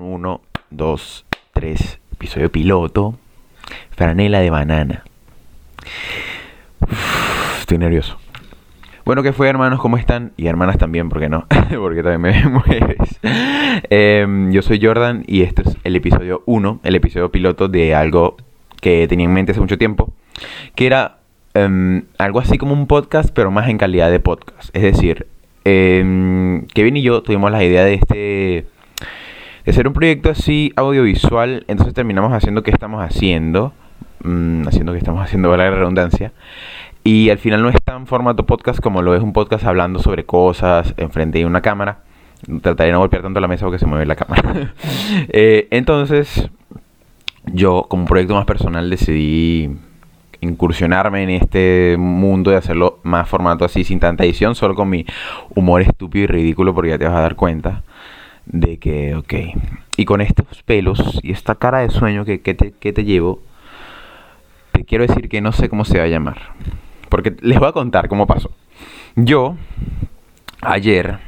Uno, 0.00 0.40
dos, 0.70 1.26
tres. 1.52 1.98
Episodio 2.12 2.50
piloto. 2.50 3.18
Franela 3.90 4.40
de 4.40 4.48
banana. 4.48 5.04
Estoy 7.60 7.76
nervioso. 7.76 8.18
Bueno, 9.04 9.22
¿qué 9.22 9.34
fue, 9.34 9.50
hermanos? 9.50 9.78
¿Cómo 9.78 9.98
están? 9.98 10.32
Y 10.38 10.46
hermanas 10.46 10.78
también, 10.78 11.10
¿por 11.10 11.20
qué 11.20 11.28
no? 11.28 11.46
Porque 11.78 12.02
también 12.02 12.50
me 12.50 12.50
mueres. 12.66 13.20
Em, 13.90 14.50
yo 14.50 14.62
soy 14.62 14.80
Jordan 14.82 15.22
y 15.26 15.42
este 15.42 15.68
es 15.68 15.76
el 15.84 15.94
episodio 15.96 16.44
1, 16.46 16.80
el 16.82 16.94
episodio 16.94 17.30
piloto 17.30 17.68
de 17.68 17.94
algo 17.94 18.38
que 18.80 19.06
tenía 19.06 19.26
en 19.26 19.34
mente 19.34 19.52
hace 19.52 19.60
mucho 19.60 19.76
tiempo, 19.76 20.14
que 20.76 20.86
era 20.86 21.18
em, 21.52 22.04
algo 22.16 22.40
así 22.40 22.56
como 22.56 22.72
un 22.72 22.86
podcast, 22.86 23.34
pero 23.34 23.50
más 23.50 23.68
en 23.68 23.76
calidad 23.76 24.10
de 24.10 24.20
podcast. 24.20 24.74
Es 24.74 24.82
decir, 24.82 25.26
em, 25.64 26.66
Kevin 26.68 26.96
y 26.96 27.02
yo 27.02 27.22
tuvimos 27.22 27.52
la 27.52 27.62
idea 27.62 27.84
de 27.84 27.94
este 27.94 28.66
de 29.70 29.74
hacer 29.76 29.86
un 29.86 29.94
proyecto 29.94 30.30
así 30.30 30.72
audiovisual, 30.74 31.64
entonces 31.68 31.94
terminamos 31.94 32.32
haciendo 32.32 32.64
qué 32.64 32.72
estamos 32.72 33.04
haciendo, 33.04 33.72
mm, 34.24 34.66
haciendo 34.66 34.90
que 34.90 34.98
estamos 34.98 35.22
haciendo, 35.22 35.56
la 35.56 35.70
redundancia, 35.70 36.32
y 37.04 37.30
al 37.30 37.38
final 37.38 37.62
no 37.62 37.68
es 37.68 37.76
tan 37.84 38.08
formato 38.08 38.46
podcast 38.46 38.80
como 38.80 39.00
lo 39.00 39.14
es 39.14 39.22
un 39.22 39.32
podcast 39.32 39.64
hablando 39.64 40.00
sobre 40.00 40.24
cosas 40.24 40.92
enfrente 40.96 41.38
de 41.38 41.46
una 41.46 41.62
cámara. 41.62 42.00
Trataré 42.62 42.88
de 42.88 42.94
no 42.94 42.98
golpear 42.98 43.22
tanto 43.22 43.38
la 43.38 43.46
mesa 43.46 43.64
porque 43.64 43.78
se 43.78 43.86
mueve 43.86 44.06
la 44.06 44.16
cámara. 44.16 44.74
Eh, 45.28 45.68
entonces, 45.70 46.50
yo 47.46 47.86
como 47.88 48.06
proyecto 48.06 48.34
más 48.34 48.46
personal 48.46 48.90
decidí 48.90 49.70
incursionarme 50.40 51.22
en 51.22 51.30
este 51.30 51.96
mundo 51.96 52.50
de 52.50 52.56
hacerlo 52.56 52.98
más 53.04 53.28
formato 53.28 53.64
así 53.64 53.84
sin 53.84 54.00
tanta 54.00 54.24
edición, 54.24 54.56
solo 54.56 54.74
con 54.74 54.90
mi 54.90 55.06
humor 55.54 55.82
estúpido 55.82 56.24
y 56.24 56.26
ridículo 56.26 56.74
porque 56.74 56.90
ya 56.90 56.98
te 56.98 57.04
vas 57.04 57.14
a 57.14 57.20
dar 57.20 57.36
cuenta 57.36 57.82
de 58.52 58.78
que, 58.78 59.14
ok, 59.14 59.34
y 59.96 60.04
con 60.04 60.20
estos 60.20 60.62
pelos 60.64 61.20
y 61.22 61.32
esta 61.32 61.54
cara 61.54 61.80
de 61.80 61.90
sueño 61.90 62.24
que, 62.24 62.38
te, 62.38 62.72
que 62.72 62.92
te 62.92 63.04
llevo, 63.04 63.40
te 64.72 64.84
quiero 64.84 65.06
decir 65.06 65.28
que 65.28 65.40
no 65.40 65.52
sé 65.52 65.68
cómo 65.68 65.84
se 65.84 65.98
va 65.98 66.04
a 66.04 66.08
llamar. 66.08 66.54
Porque 67.08 67.36
les 67.40 67.58
voy 67.58 67.68
a 67.68 67.72
contar 67.72 68.08
cómo 68.08 68.26
pasó. 68.26 68.50
Yo, 69.16 69.56
ayer, 70.62 71.18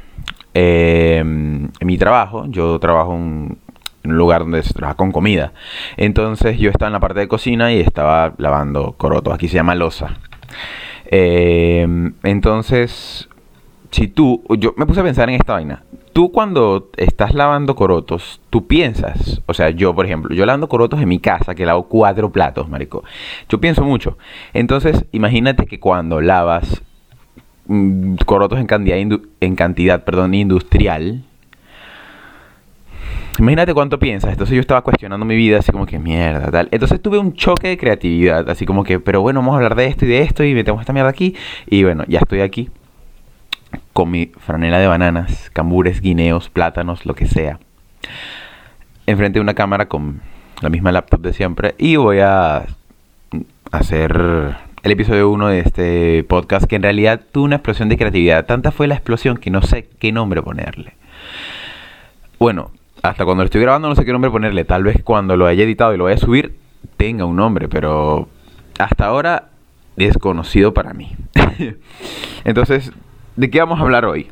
em, 0.53 1.65
en 1.79 1.87
mi 1.87 1.97
trabajo, 1.97 2.45
yo 2.47 2.79
trabajo 2.79 3.13
en 3.13 3.57
un 4.03 4.17
lugar 4.17 4.41
donde 4.41 4.63
se 4.63 4.73
trabaja 4.73 4.95
con 4.95 5.11
comida. 5.11 5.53
Entonces 5.97 6.57
yo 6.57 6.69
estaba 6.69 6.87
en 6.87 6.93
la 6.93 6.99
parte 6.99 7.19
de 7.19 7.27
cocina 7.27 7.71
y 7.73 7.79
estaba 7.79 8.33
lavando 8.37 8.93
coroto. 8.93 9.33
Aquí 9.33 9.47
se 9.47 9.55
llama 9.55 9.75
losa. 9.75 10.17
Em, 11.05 12.13
entonces, 12.23 13.29
si 13.91 14.07
tú, 14.07 14.43
yo 14.57 14.73
me 14.77 14.85
puse 14.85 15.01
a 15.01 15.03
pensar 15.03 15.29
en 15.29 15.35
esta 15.35 15.53
vaina. 15.53 15.83
Tú 16.13 16.31
cuando 16.31 16.91
estás 16.97 17.33
lavando 17.33 17.75
corotos, 17.75 18.39
tú 18.51 18.67
piensas, 18.67 19.41
o 19.47 19.53
sea, 19.55 19.71
yo 19.71 19.95
por 19.95 20.05
ejemplo, 20.05 20.35
yo 20.35 20.45
lavando 20.45 20.69
corotos 20.69 21.01
en 21.01 21.09
mi 21.09 21.17
casa, 21.17 21.55
que 21.55 21.65
lavo 21.65 21.87
cuatro 21.87 22.31
platos, 22.31 22.69
marico, 22.69 23.03
yo 23.49 23.59
pienso 23.59 23.83
mucho. 23.83 24.19
Entonces, 24.53 25.05
imagínate 25.11 25.65
que 25.65 25.79
cuando 25.79 26.21
lavas 26.21 26.83
mm, 27.65 28.17
corotos 28.27 28.59
en 28.59 28.67
cantidad, 28.67 28.97
en 29.39 29.55
cantidad 29.55 30.03
perdón, 30.03 30.35
industrial, 30.35 31.23
imagínate 33.39 33.73
cuánto 33.73 33.97
piensas. 33.97 34.33
Entonces 34.33 34.53
yo 34.53 34.61
estaba 34.61 34.83
cuestionando 34.83 35.25
mi 35.25 35.35
vida, 35.35 35.57
así 35.57 35.71
como 35.71 35.87
que 35.87 35.97
mierda, 35.97 36.51
tal. 36.51 36.69
Entonces 36.69 37.01
tuve 37.01 37.17
un 37.17 37.33
choque 37.33 37.69
de 37.69 37.77
creatividad, 37.79 38.47
así 38.51 38.67
como 38.67 38.83
que, 38.83 38.99
pero 38.99 39.21
bueno, 39.21 39.39
vamos 39.39 39.53
a 39.53 39.55
hablar 39.57 39.73
de 39.73 39.87
esto 39.87 40.05
y 40.05 40.09
de 40.09 40.21
esto 40.21 40.43
y 40.43 40.53
metemos 40.53 40.81
esta 40.81 40.93
mierda 40.93 41.09
aquí. 41.09 41.35
Y 41.65 41.83
bueno, 41.83 42.03
ya 42.07 42.19
estoy 42.19 42.41
aquí 42.41 42.69
con 43.93 44.09
mi 44.09 44.31
franela 44.39 44.79
de 44.79 44.87
bananas, 44.87 45.49
cambures, 45.53 46.01
guineos, 46.01 46.49
plátanos, 46.49 47.05
lo 47.05 47.13
que 47.13 47.27
sea. 47.27 47.59
Enfrente 49.05 49.37
de 49.37 49.41
una 49.41 49.53
cámara 49.53 49.87
con 49.87 50.21
la 50.61 50.69
misma 50.69 50.91
laptop 50.91 51.21
de 51.21 51.33
siempre. 51.33 51.75
Y 51.77 51.95
voy 51.95 52.19
a 52.19 52.65
hacer 53.71 54.55
el 54.83 54.91
episodio 54.91 55.29
1 55.29 55.47
de 55.47 55.59
este 55.59 56.23
podcast 56.25 56.65
que 56.65 56.75
en 56.75 56.83
realidad 56.83 57.21
tuvo 57.31 57.45
una 57.45 57.57
explosión 57.57 57.87
de 57.89 57.97
creatividad. 57.97 58.45
Tanta 58.45 58.71
fue 58.71 58.87
la 58.87 58.95
explosión 58.95 59.37
que 59.37 59.51
no 59.51 59.61
sé 59.61 59.87
qué 59.99 60.11
nombre 60.11 60.41
ponerle. 60.41 60.95
Bueno, 62.39 62.71
hasta 63.03 63.25
cuando 63.25 63.43
lo 63.43 63.45
estoy 63.45 63.61
grabando 63.61 63.89
no 63.89 63.95
sé 63.95 64.05
qué 64.05 64.11
nombre 64.11 64.31
ponerle. 64.31 64.65
Tal 64.65 64.83
vez 64.83 65.01
cuando 65.03 65.37
lo 65.37 65.45
haya 65.45 65.63
editado 65.63 65.93
y 65.93 65.97
lo 65.97 66.05
vaya 66.05 66.15
a 66.15 66.19
subir 66.19 66.57
tenga 66.97 67.25
un 67.25 67.35
nombre, 67.35 67.67
pero 67.67 68.27
hasta 68.79 69.05
ahora 69.05 69.49
desconocido 69.95 70.73
para 70.73 70.93
mí. 70.93 71.15
Entonces 72.43 72.91
¿De 73.35 73.49
qué 73.49 73.59
vamos 73.59 73.79
a 73.79 73.83
hablar 73.83 74.05
hoy? 74.05 74.27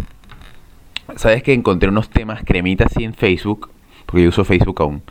Sabes 1.15 1.41
que 1.41 1.53
encontré 1.53 1.89
unos 1.89 2.09
temas 2.09 2.43
cremitas 2.45 2.91
así 2.91 3.03
en 3.03 3.13
Facebook, 3.13 3.71
porque 4.05 4.23
yo 4.23 4.29
uso 4.29 4.45
Facebook 4.45 4.81
aún. 4.81 5.01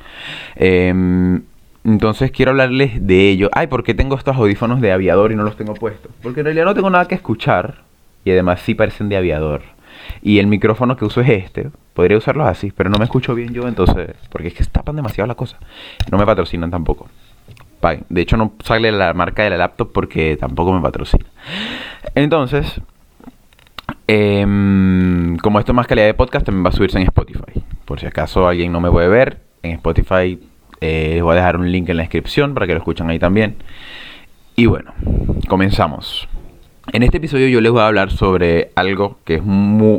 Em, 0.55 1.43
entonces 1.85 2.31
quiero 2.31 2.53
hablarles 2.53 3.05
de 3.05 3.29
ello. 3.29 3.51
Ay, 3.53 3.67
¿por 3.67 3.83
qué 3.83 3.95
tengo 3.95 4.17
estos 4.17 4.37
audífonos 4.37 4.81
de 4.81 4.93
aviador 4.93 5.33
y 5.33 5.35
no 5.35 5.43
los 5.43 5.57
tengo 5.57 5.75
puestos? 5.75 6.13
Porque 6.23 6.41
en 6.41 6.47
realidad 6.47 6.67
no 6.67 6.75
tengo 6.75 6.89
nada 6.89 7.09
que 7.09 7.17
escuchar 7.17 7.83
y 8.25 8.31
además 8.31 8.61
sí 8.61 8.75
parecen 8.75 9.09
de 9.09 9.17
aviador. 9.17 9.63
Y 10.23 10.39
el 10.39 10.47
micrófono 10.47 10.97
que 10.97 11.05
uso 11.05 11.21
es 11.21 11.29
este. 11.29 11.71
Podría 11.95 12.17
usarlos 12.17 12.47
así, 12.47 12.71
pero 12.71 12.91
no 12.91 12.99
me 12.99 13.05
escucho 13.05 13.35
bien 13.35 13.53
yo, 13.53 13.67
entonces. 13.67 14.15
Porque 14.31 14.49
es 14.49 14.55
que 14.55 14.65
tapan 14.65 14.97
demasiado 14.97 15.27
la 15.27 15.35
cosa. 15.35 15.59
No 16.13 16.17
me 16.17 16.27
patrocinan 16.27 16.71
tampoco. 16.71 17.09
De 18.09 18.21
hecho, 18.21 18.37
no 18.37 18.53
sale 18.63 18.93
la 18.93 19.15
marca 19.15 19.43
de 19.43 19.51
la 19.51 19.57
laptop 19.57 19.91
porque 19.93 20.37
tampoco 20.37 20.73
me 20.73 20.81
patrocina. 20.81 21.25
Entonces, 22.15 22.81
Em, 24.13 25.37
como 25.37 25.61
esto 25.61 25.71
es 25.71 25.77
más 25.77 25.87
calidad 25.87 26.07
de 26.07 26.15
podcast, 26.15 26.45
también 26.45 26.65
va 26.65 26.71
a 26.71 26.73
subirse 26.73 26.99
en 26.99 27.05
Spotify. 27.05 27.63
Por 27.85 28.01
si 28.01 28.07
acaso 28.07 28.49
alguien 28.49 28.73
no 28.73 28.81
me 28.81 28.91
puede 28.91 29.07
ver, 29.07 29.39
en 29.63 29.71
Spotify 29.75 30.37
eh, 30.81 31.13
les 31.15 31.23
voy 31.23 31.35
a 31.35 31.37
dejar 31.37 31.57
un 31.57 31.71
link 31.71 31.89
en 31.91 31.97
la 31.97 32.03
descripción 32.03 32.53
para 32.53 32.67
que 32.67 32.73
lo 32.73 32.79
escuchen 32.79 33.09
ahí 33.09 33.21
también. 33.21 33.55
Y 34.57 34.67
bueno, 34.67 34.95
comenzamos. 35.47 36.29
En 36.93 37.05
este 37.05 37.19
episodio 37.19 37.47
yo 37.47 37.61
les 37.61 37.71
voy 37.71 37.83
a 37.83 37.87
hablar 37.87 38.11
sobre 38.11 38.73
algo 38.75 39.21
que, 39.25 39.37
es 39.37 39.43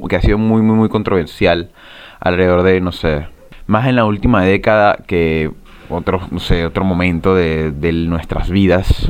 que 0.09 0.16
ha 0.17 0.21
sido 0.21 0.38
muy, 0.38 0.61
muy, 0.61 0.75
muy 0.75 0.89
controversial 0.89 1.71
alrededor 2.19 2.63
de, 2.63 2.81
no 2.81 2.91
sé, 2.91 3.27
más 3.66 3.88
en 3.88 3.95
la 3.95 4.03
última 4.03 4.44
década 4.44 5.05
que 5.07 5.51
otro, 5.89 6.19
no 6.31 6.39
sé, 6.39 6.66
otro 6.66 6.83
momento 6.83 7.33
de, 7.33 7.71
de 7.71 7.94
nuestras 7.94 8.50
vidas. 8.50 9.09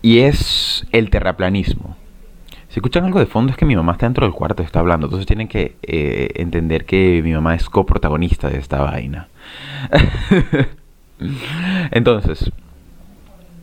Y 0.00 0.20
es 0.20 0.86
el 0.92 1.10
terraplanismo. 1.10 1.98
Si 2.72 2.78
escuchan 2.78 3.04
algo 3.04 3.18
de 3.18 3.26
fondo 3.26 3.52
es 3.52 3.58
que 3.58 3.66
mi 3.66 3.76
mamá 3.76 3.92
está 3.92 4.06
dentro 4.06 4.24
del 4.24 4.34
cuarto 4.34 4.62
está 4.62 4.80
hablando. 4.80 5.06
Entonces 5.06 5.26
tienen 5.26 5.46
que 5.46 5.76
eh, 5.82 6.30
entender 6.36 6.86
que 6.86 7.20
mi 7.22 7.34
mamá 7.34 7.54
es 7.54 7.68
coprotagonista 7.68 8.48
de 8.48 8.58
esta 8.58 8.80
vaina. 8.80 9.28
Entonces, 11.90 12.50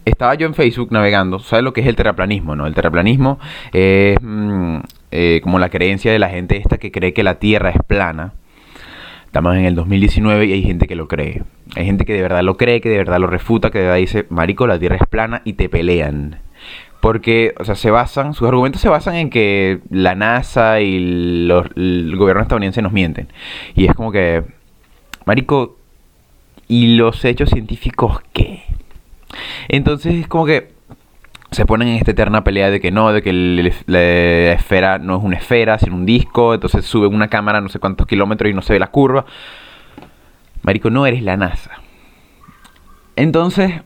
estaba 0.06 0.36
yo 0.36 0.46
en 0.46 0.53
Facebook 0.53 0.92
navegando. 0.92 1.40
¿Sabes 1.40 1.64
lo 1.64 1.74
que 1.74 1.81
es 1.81 1.88
el 1.88 1.96
terraplanismo? 1.96 2.56
No? 2.56 2.68
El 2.68 2.75
terraplanismo 2.75 3.40
es 3.74 4.16
mm, 4.22 4.78
eh, 5.09 5.40
como 5.42 5.58
la 5.58 5.69
creencia 5.69 6.12
de 6.12 6.19
la 6.19 6.30
gente 6.30 6.58
esta 6.58 6.78
que 6.78 6.92
cree 6.92 7.12
que 7.12 7.24
la 7.24 7.40
Tierra 7.40 7.72
es 7.72 7.81
plana. 7.88 8.34
Estamos 9.25 9.56
en 9.56 9.66
el 9.66 9.74
2019 9.74 10.46
y 10.46 10.53
hay 10.53 10.62
gente 10.62 10.86
que 10.86 10.96
lo 10.96 11.08
cree. 11.08 11.42
Hay 11.75 11.86
gente 11.86 12.06
que 12.06 12.14
de 12.14 12.22
verdad 12.22 12.44
lo 12.44 12.58
cree, 12.58 12.80
que 12.80 12.90
de 12.90 12.98
verdad 12.98 13.19
lo 13.19 13.25
refuta, 13.25 13.72
que 13.72 13.80
de 13.80 13.86
verdad 13.86 13.98
dice, 13.98 14.28
Marico, 14.30 14.68
la 14.68 14.78
Tierra 14.78 14.98
es 14.98 15.08
plana 15.09 15.42
y 15.46 15.53
te 15.53 15.68
pelean. 15.68 16.38
Porque, 17.02 17.56
o 17.58 17.64
sea, 17.64 17.76
se 17.76 17.92
basan, 17.92 18.34
sus 18.34 18.48
argumentos 18.48 18.82
se 18.82 18.90
basan 18.90 19.16
en 19.16 19.30
que 19.30 19.80
la 19.90 20.16
NASA 20.16 20.82
y 20.82 21.46
los, 21.48 21.68
el 21.76 22.16
gobierno 22.18 22.42
estadounidense 22.42 22.82
nos 22.82 22.92
mienten. 22.92 23.30
Y 23.74 23.86
es 23.86 23.94
como 23.94 24.12
que, 24.12 24.44
Marico, 25.26 25.78
¿y 26.68 26.98
los 26.98 27.24
hechos 27.24 27.50
científicos 27.50 28.20
qué? 28.34 28.64
Entonces 29.70 30.16
es 30.16 30.28
como 30.28 30.46
que 30.46 30.72
se 31.52 31.66
ponen 31.66 31.88
en 31.88 31.96
esta 31.96 32.12
eterna 32.12 32.44
pelea 32.44 32.70
de 32.70 32.80
que 32.80 32.92
no, 32.92 33.12
de 33.12 33.22
que 33.22 33.34
la 33.88 34.54
esfera 34.54 35.00
no 35.00 35.18
es 35.18 35.24
una 35.24 35.38
esfera, 35.38 35.80
sino 35.80 35.96
un 35.96 36.06
disco. 36.06 36.54
Entonces 36.54 36.86
sube 36.86 37.08
una 37.08 37.28
cámara 37.28 37.62
no 37.62 37.70
sé 37.70 37.80
cuántos 37.80 38.08
kilómetros 38.08 38.52
y 38.52 38.54
no 38.54 38.62
se 38.62 38.74
ve 38.74 38.80
la 38.80 38.88
curva. 38.88 39.26
Marico, 40.62 40.90
no 40.90 41.06
eres 41.06 41.24
la 41.24 41.38
NASA. 41.38 41.72
Entonces, 43.16 43.81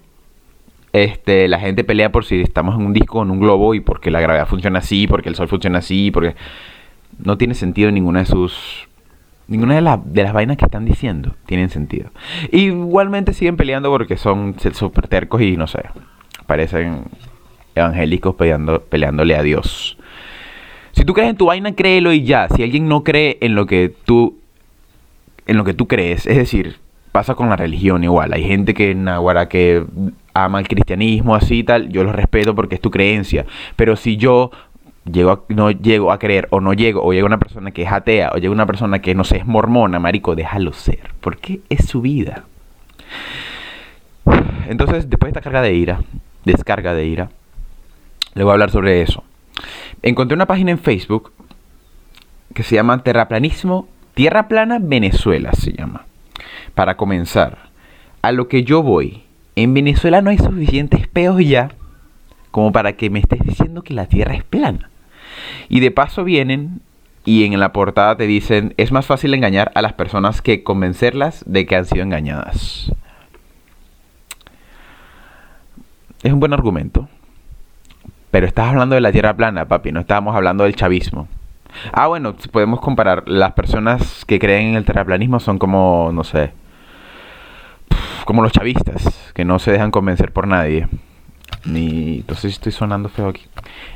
este, 0.94 1.48
la 1.48 1.60
gente 1.60 1.84
pelea 1.84 2.12
por 2.12 2.24
si 2.24 2.42
estamos 2.42 2.75
en 2.75 2.86
un 2.86 2.94
disco 2.94 3.19
o 3.19 3.24
en 3.24 3.31
un 3.31 3.40
globo 3.40 3.74
y 3.74 3.80
porque 3.80 4.12
la 4.12 4.22
gravedad 4.22 4.48
funciona 4.48 4.80
así, 4.80 5.07
porque 5.07 5.30
el 5.30 5.36
sol 5.36 5.48
funciona 5.48 5.80
así, 5.80 6.12
porque 6.12 6.36
no 7.18 7.38
tiene 7.38 7.56
sentido 7.56 7.92
ninguna 7.92 8.19
de 8.19 8.25
sus 8.28 8.88
ninguna 9.48 9.75
de, 9.75 10.00
de 10.06 10.24
las 10.24 10.34
vainas 10.34 10.56
que 10.56 10.66
están 10.66 10.86
diciendo 10.86 11.36
tienen 11.45 11.69
sentido. 11.69 12.12
Igualmente 12.51 13.34
siguen 13.34 13.57
peleando 13.57 13.90
porque 13.90 14.18
son 14.18 14.56
súper 14.74 15.07
tercos 15.07 15.42
y 15.42 15.57
no 15.57 15.68
sé, 15.68 15.81
parecen 16.45 17.04
evangélicos 17.75 18.36
peleando, 18.36 18.81
peleándole 18.84 19.36
a 19.36 19.42
Dios. 19.42 19.98
Si 20.92 21.04
tú 21.06 21.13
crees 21.13 21.31
en 21.31 21.38
tu 21.38 21.48
vaina, 21.48 21.74
créelo 21.74 22.13
y 22.13 22.24
ya. 22.24 22.48
Si 22.50 22.62
alguien 22.62 22.88
no 22.88 23.04
cree 23.04 23.40
en 23.42 23.56
lo 23.56 23.66
que 23.66 23.94
tú 24.06 24.38
en 25.45 25.57
lo 25.57 25.63
que 25.63 25.74
tú 25.74 25.88
crees, 25.88 26.25
es 26.25 26.38
decir, 26.38 26.78
pasa 27.13 27.36
con 27.36 27.48
la 27.48 27.56
religión 27.56 28.04
igual. 28.04 28.33
Hay 28.33 28.44
gente 28.44 28.74
que 28.74 28.92
en 28.92 29.06
Nahuara 29.06 29.48
que 29.48 29.86
ama 30.33 30.60
el 30.60 30.68
cristianismo, 30.68 31.36
así 31.36 31.60
y 31.60 31.63
tal, 31.63 31.89
yo 31.89 32.04
lo 32.04 32.12
respeto 32.12 32.56
porque 32.56 32.75
es 32.75 32.81
tu 32.81 32.89
creencia. 32.92 33.45
Pero 33.77 33.95
si 33.95 34.18
yo 34.18 34.51
llego 35.10 35.45
no 35.50 35.69
llego 35.69 36.12
a 36.12 36.18
creer, 36.18 36.48
o 36.50 36.60
no 36.60 36.74
llego, 36.74 37.04
o 37.04 37.13
llega 37.13 37.25
una 37.25 37.38
persona 37.38 37.69
que 37.71 37.83
es 37.83 37.92
atea, 37.92 38.31
o 38.33 38.38
llega 38.38 38.51
una 38.51 38.65
persona 38.65 39.00
que 39.00 39.13
no 39.13 39.24
sé, 39.24 39.38
es 39.38 39.45
mormona, 39.45 40.00
marico, 40.00 40.36
déjalo 40.36 40.74
ser. 40.74 41.12
Porque 41.21 41.62
es 41.69 41.86
su 41.86 42.01
vida. 42.01 42.45
Entonces, 44.68 45.07
después 45.07 45.31
de 45.31 45.39
esta 45.39 45.42
carga 45.42 45.62
de 45.62 45.75
ira, 45.75 46.01
descarga 46.45 46.95
de 46.95 47.06
ira, 47.06 47.30
le 48.33 48.44
voy 48.44 48.50
a 48.50 48.54
hablar 48.54 48.71
sobre 48.71 49.04
eso. 49.04 49.24
Encontré 50.01 50.33
una 50.33 50.48
página 50.48 50.71
en 50.71 50.80
Facebook 50.80 51.31
que 52.56 52.63
se 52.63 52.74
llama 52.74 53.04
Terraplanismo, 53.04 53.88
Tierra 54.16 54.48
Plana 54.48 54.80
Venezuela 54.81 55.51
se 55.54 55.74
llama. 55.74 56.07
Para 56.75 56.97
comenzar, 56.97 57.69
a 58.21 58.31
lo 58.31 58.47
que 58.47 58.63
yo 58.63 58.81
voy, 58.81 59.23
en 59.55 59.73
Venezuela 59.73 60.21
no 60.21 60.29
hay 60.29 60.37
suficientes 60.37 61.07
peos 61.07 61.43
ya 61.45 61.69
como 62.51 62.71
para 62.71 62.93
que 62.93 63.09
me 63.09 63.19
estés 63.19 63.39
diciendo 63.39 63.81
que 63.81 63.93
la 63.93 64.05
Tierra 64.05 64.35
es 64.35 64.43
plana. 64.43 64.89
Y 65.69 65.79
de 65.79 65.89
paso 65.89 66.23
vienen 66.23 66.81
y 67.25 67.45
en 67.45 67.59
la 67.59 67.73
portada 67.73 68.15
te 68.15 68.27
dicen, 68.27 68.73
es 68.77 68.91
más 68.91 69.05
fácil 69.05 69.33
engañar 69.33 69.71
a 69.75 69.81
las 69.81 69.93
personas 69.93 70.41
que 70.41 70.63
convencerlas 70.63 71.43
de 71.47 71.65
que 71.65 71.75
han 71.75 71.85
sido 71.85 72.03
engañadas. 72.03 72.91
Es 76.21 76.31
un 76.31 76.39
buen 76.39 76.53
argumento. 76.53 77.09
Pero 78.29 78.45
estás 78.45 78.69
hablando 78.69 78.95
de 78.95 79.01
la 79.01 79.11
Tierra 79.11 79.35
plana, 79.35 79.67
papi, 79.67 79.91
no 79.91 79.99
estábamos 79.99 80.35
hablando 80.35 80.63
del 80.63 80.75
chavismo. 80.75 81.27
Ah, 81.91 82.07
bueno, 82.07 82.35
podemos 82.51 82.79
comparar. 82.81 83.27
Las 83.27 83.53
personas 83.53 84.25
que 84.25 84.39
creen 84.39 84.69
en 84.69 84.75
el 84.75 84.85
terraplanismo 84.85 85.39
son 85.39 85.57
como, 85.57 86.11
no 86.13 86.23
sé, 86.23 86.51
como 88.25 88.41
los 88.41 88.51
chavistas, 88.51 89.31
que 89.33 89.45
no 89.45 89.59
se 89.59 89.71
dejan 89.71 89.91
convencer 89.91 90.31
por 90.31 90.47
nadie. 90.47 90.87
Ni, 91.65 92.17
entonces 92.17 92.53
estoy 92.53 92.71
sonando 92.71 93.09
feo 93.09 93.29
aquí. 93.29 93.43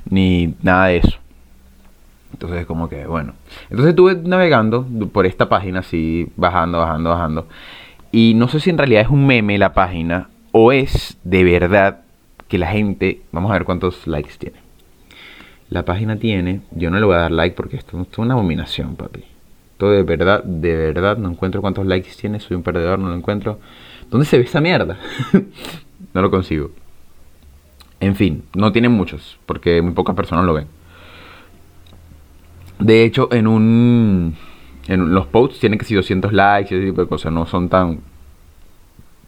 Ni 0.09 0.55
nada 0.61 0.87
de 0.87 0.97
eso. 0.97 1.17
Entonces 2.33 2.65
como 2.65 2.89
que, 2.89 3.05
bueno. 3.07 3.33
Entonces 3.69 3.89
estuve 3.89 4.15
navegando 4.15 4.85
por 5.11 5.25
esta 5.25 5.49
página 5.49 5.79
así, 5.79 6.27
bajando, 6.35 6.79
bajando, 6.79 7.09
bajando. 7.09 7.47
Y 8.11 8.33
no 8.35 8.47
sé 8.47 8.59
si 8.59 8.69
en 8.69 8.77
realidad 8.77 9.01
es 9.01 9.09
un 9.09 9.25
meme 9.25 9.57
la 9.57 9.73
página 9.73 10.29
o 10.51 10.71
es 10.71 11.17
de 11.23 11.43
verdad 11.43 12.01
que 12.47 12.57
la 12.57 12.67
gente... 12.67 13.21
Vamos 13.31 13.51
a 13.51 13.53
ver 13.53 13.65
cuántos 13.65 14.07
likes 14.07 14.33
tiene. 14.37 14.57
La 15.69 15.83
página 15.83 16.17
tiene... 16.17 16.61
Yo 16.71 16.89
no 16.89 16.99
le 16.99 17.05
voy 17.05 17.15
a 17.15 17.19
dar 17.19 17.31
like 17.31 17.55
porque 17.55 17.77
esto, 17.77 18.01
esto 18.01 18.13
es 18.13 18.19
una 18.19 18.35
abominación, 18.35 18.95
papi. 18.95 19.23
Todo 19.77 19.91
de 19.91 20.03
verdad, 20.03 20.43
de 20.43 20.75
verdad, 20.75 21.17
no 21.17 21.29
encuentro 21.29 21.61
cuántos 21.61 21.85
likes 21.85 22.11
tiene. 22.19 22.39
Soy 22.39 22.55
un 22.55 22.63
perdedor, 22.63 22.97
no 22.99 23.09
lo 23.09 23.15
encuentro. 23.15 23.59
¿Dónde 24.09 24.25
se 24.25 24.37
ve 24.37 24.43
esa 24.45 24.61
mierda? 24.61 24.97
no 26.13 26.21
lo 26.21 26.31
consigo. 26.31 26.71
En 27.99 28.15
fin, 28.15 28.43
no 28.55 28.71
tienen 28.71 28.91
muchos, 28.91 29.39
porque 29.45 29.81
muy 29.81 29.93
pocas 29.93 30.15
personas 30.15 30.45
lo 30.45 30.53
ven. 30.53 30.67
De 32.79 33.03
hecho, 33.03 33.29
en 33.31 33.47
un. 33.47 34.35
En 34.87 35.13
los 35.13 35.27
posts 35.27 35.59
tienen 35.59 35.79
que 35.79 35.85
ser 35.85 35.97
200 35.97 36.31
likes 36.31 36.73
y 36.73 36.77
ese 36.77 36.87
tipo 36.87 37.01
de 37.01 37.07
cosas, 37.07 37.33
no 37.33 37.45
son 37.45 37.69
tan. 37.69 38.01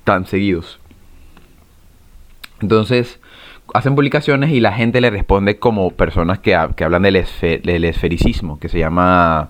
tan 0.03 0.25
seguidos. 0.25 0.79
Entonces, 2.61 3.19
hacen 3.73 3.95
publicaciones 3.95 4.51
y 4.51 4.59
la 4.59 4.73
gente 4.73 5.01
le 5.01 5.09
responde 5.09 5.57
como 5.57 5.91
personas 5.91 6.39
que, 6.39 6.55
hablan 6.55 7.01
del, 7.01 7.25
del 7.41 7.85
esfericismo, 7.85 8.59
que 8.59 8.69
se 8.69 8.79
llama. 8.79 9.49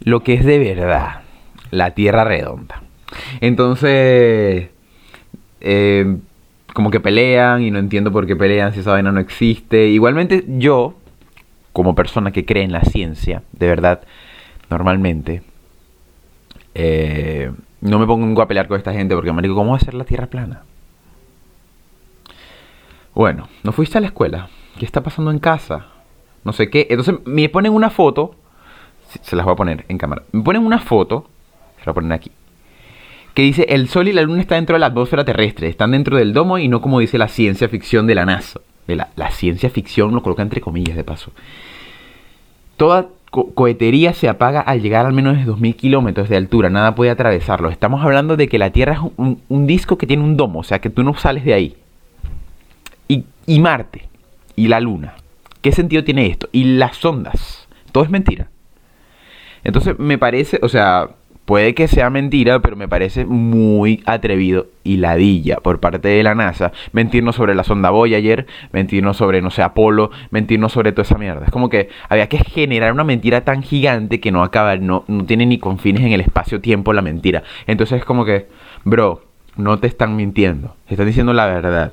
Lo 0.00 0.22
que 0.22 0.34
es 0.34 0.44
de 0.44 0.58
verdad, 0.58 1.22
la 1.70 1.92
tierra 1.92 2.22
redonda. 2.24 2.85
Entonces, 3.40 4.68
eh, 5.60 6.16
como 6.74 6.90
que 6.90 7.00
pelean 7.00 7.62
y 7.62 7.70
no 7.70 7.78
entiendo 7.78 8.12
por 8.12 8.26
qué 8.26 8.36
pelean 8.36 8.72
si 8.72 8.80
esa 8.80 8.92
vaina 8.92 9.10
no 9.12 9.20
existe. 9.20 9.88
Igualmente 9.88 10.44
yo, 10.46 10.94
como 11.72 11.94
persona 11.94 12.32
que 12.32 12.44
cree 12.44 12.64
en 12.64 12.72
la 12.72 12.82
ciencia, 12.82 13.42
de 13.52 13.66
verdad, 13.66 14.02
normalmente, 14.68 15.42
eh, 16.74 17.50
no 17.80 17.98
me 17.98 18.06
pongo 18.06 18.42
a 18.42 18.48
pelear 18.48 18.68
con 18.68 18.76
esta 18.76 18.92
gente 18.92 19.14
porque 19.14 19.32
me 19.32 19.42
digo, 19.42 19.54
¿cómo 19.54 19.70
va 19.70 19.78
a 19.78 19.80
ser 19.80 19.94
la 19.94 20.04
Tierra 20.04 20.26
plana? 20.26 20.64
Bueno, 23.14 23.48
no 23.62 23.72
fuiste 23.72 23.96
a 23.96 24.02
la 24.02 24.08
escuela. 24.08 24.50
¿Qué 24.78 24.84
está 24.84 25.02
pasando 25.02 25.30
en 25.30 25.38
casa? 25.38 25.86
No 26.44 26.52
sé 26.52 26.68
qué. 26.68 26.86
Entonces 26.90 27.14
me 27.24 27.48
ponen 27.48 27.72
una 27.72 27.88
foto. 27.88 28.34
Se 29.22 29.34
las 29.34 29.46
voy 29.46 29.54
a 29.54 29.56
poner 29.56 29.86
en 29.88 29.96
cámara. 29.96 30.24
Me 30.32 30.42
ponen 30.42 30.66
una 30.66 30.78
foto. 30.78 31.26
Se 31.78 31.86
la 31.86 31.94
poner 31.94 32.12
aquí 32.12 32.30
que 33.36 33.42
dice 33.42 33.66
el 33.68 33.90
Sol 33.90 34.08
y 34.08 34.14
la 34.14 34.22
Luna 34.22 34.40
están 34.40 34.60
dentro 34.60 34.76
de 34.76 34.80
la 34.80 34.86
atmósfera 34.86 35.22
terrestre, 35.22 35.68
están 35.68 35.90
dentro 35.90 36.16
del 36.16 36.32
domo 36.32 36.56
y 36.56 36.68
no 36.68 36.80
como 36.80 37.00
dice 37.00 37.18
la 37.18 37.28
ciencia 37.28 37.68
ficción 37.68 38.06
de 38.06 38.14
la 38.14 38.24
NASA. 38.24 38.62
De 38.86 38.96
la, 38.96 39.30
ciencia 39.30 39.68
ficción 39.68 40.14
lo 40.14 40.22
coloca 40.22 40.40
entre 40.40 40.62
comillas 40.62 40.96
de 40.96 41.04
paso. 41.04 41.32
Toda 42.78 43.08
cohetería 43.30 44.14
se 44.14 44.30
apaga 44.30 44.62
al 44.62 44.80
llegar 44.80 45.04
al 45.04 45.12
menos 45.12 45.36
de 45.36 45.44
2.000 45.44 45.76
kilómetros 45.76 46.30
de 46.30 46.38
altura, 46.38 46.70
nada 46.70 46.94
puede 46.94 47.10
atravesarlo. 47.10 47.68
Estamos 47.68 48.02
hablando 48.02 48.38
de 48.38 48.48
que 48.48 48.56
la 48.56 48.70
Tierra 48.70 48.94
es 48.94 49.00
un, 49.18 49.66
disco 49.66 49.98
que 49.98 50.06
tiene 50.06 50.22
un 50.22 50.38
domo, 50.38 50.60
o 50.60 50.64
sea 50.64 50.78
que 50.78 50.88
tú 50.88 51.02
no 51.02 51.12
sales 51.12 51.44
de 51.44 51.52
ahí. 51.52 51.76
Y, 53.06 53.26
y 53.46 53.60
Marte, 53.60 54.08
y 54.54 54.68
la 54.68 54.80
Luna, 54.80 55.12
¿qué 55.60 55.72
sentido 55.72 56.04
tiene 56.04 56.26
esto? 56.26 56.48
Y 56.52 56.64
las 56.64 57.04
ondas, 57.04 57.68
todo 57.92 58.02
es 58.02 58.08
mentira. 58.08 58.48
Entonces 59.62 59.98
me 59.98 60.16
parece, 60.16 60.58
o 60.62 60.70
sea, 60.70 61.10
Puede 61.46 61.76
que 61.76 61.86
sea 61.86 62.10
mentira, 62.10 62.58
pero 62.58 62.74
me 62.74 62.88
parece 62.88 63.24
muy 63.24 64.02
atrevido 64.04 64.66
y 64.82 64.96
ladilla 64.96 65.58
por 65.58 65.78
parte 65.78 66.08
de 66.08 66.22
la 66.24 66.34
NASA 66.34 66.72
mentirnos 66.90 67.36
sobre 67.36 67.54
la 67.54 67.62
sonda 67.62 67.90
Voyager, 67.90 68.48
mentirnos 68.72 69.16
sobre, 69.16 69.40
no 69.40 69.50
sé, 69.50 69.62
Apolo, 69.62 70.10
mentirnos 70.32 70.72
sobre 70.72 70.90
toda 70.90 71.04
esa 71.04 71.18
mierda. 71.18 71.46
Es 71.46 71.52
como 71.52 71.68
que 71.68 71.88
había 72.08 72.28
que 72.28 72.38
generar 72.38 72.92
una 72.92 73.04
mentira 73.04 73.42
tan 73.42 73.62
gigante 73.62 74.18
que 74.18 74.32
no 74.32 74.42
acaba, 74.42 74.74
no, 74.76 75.04
no 75.06 75.24
tiene 75.24 75.46
ni 75.46 75.58
confines 75.58 76.02
en 76.02 76.10
el 76.10 76.20
espacio-tiempo 76.20 76.92
la 76.92 77.02
mentira. 77.02 77.44
Entonces 77.68 78.00
es 78.00 78.04
como 78.04 78.24
que, 78.24 78.48
bro, 78.82 79.22
no 79.56 79.78
te 79.78 79.86
están 79.86 80.16
mintiendo, 80.16 80.74
están 80.88 81.06
diciendo 81.06 81.32
la 81.32 81.46
verdad. 81.46 81.92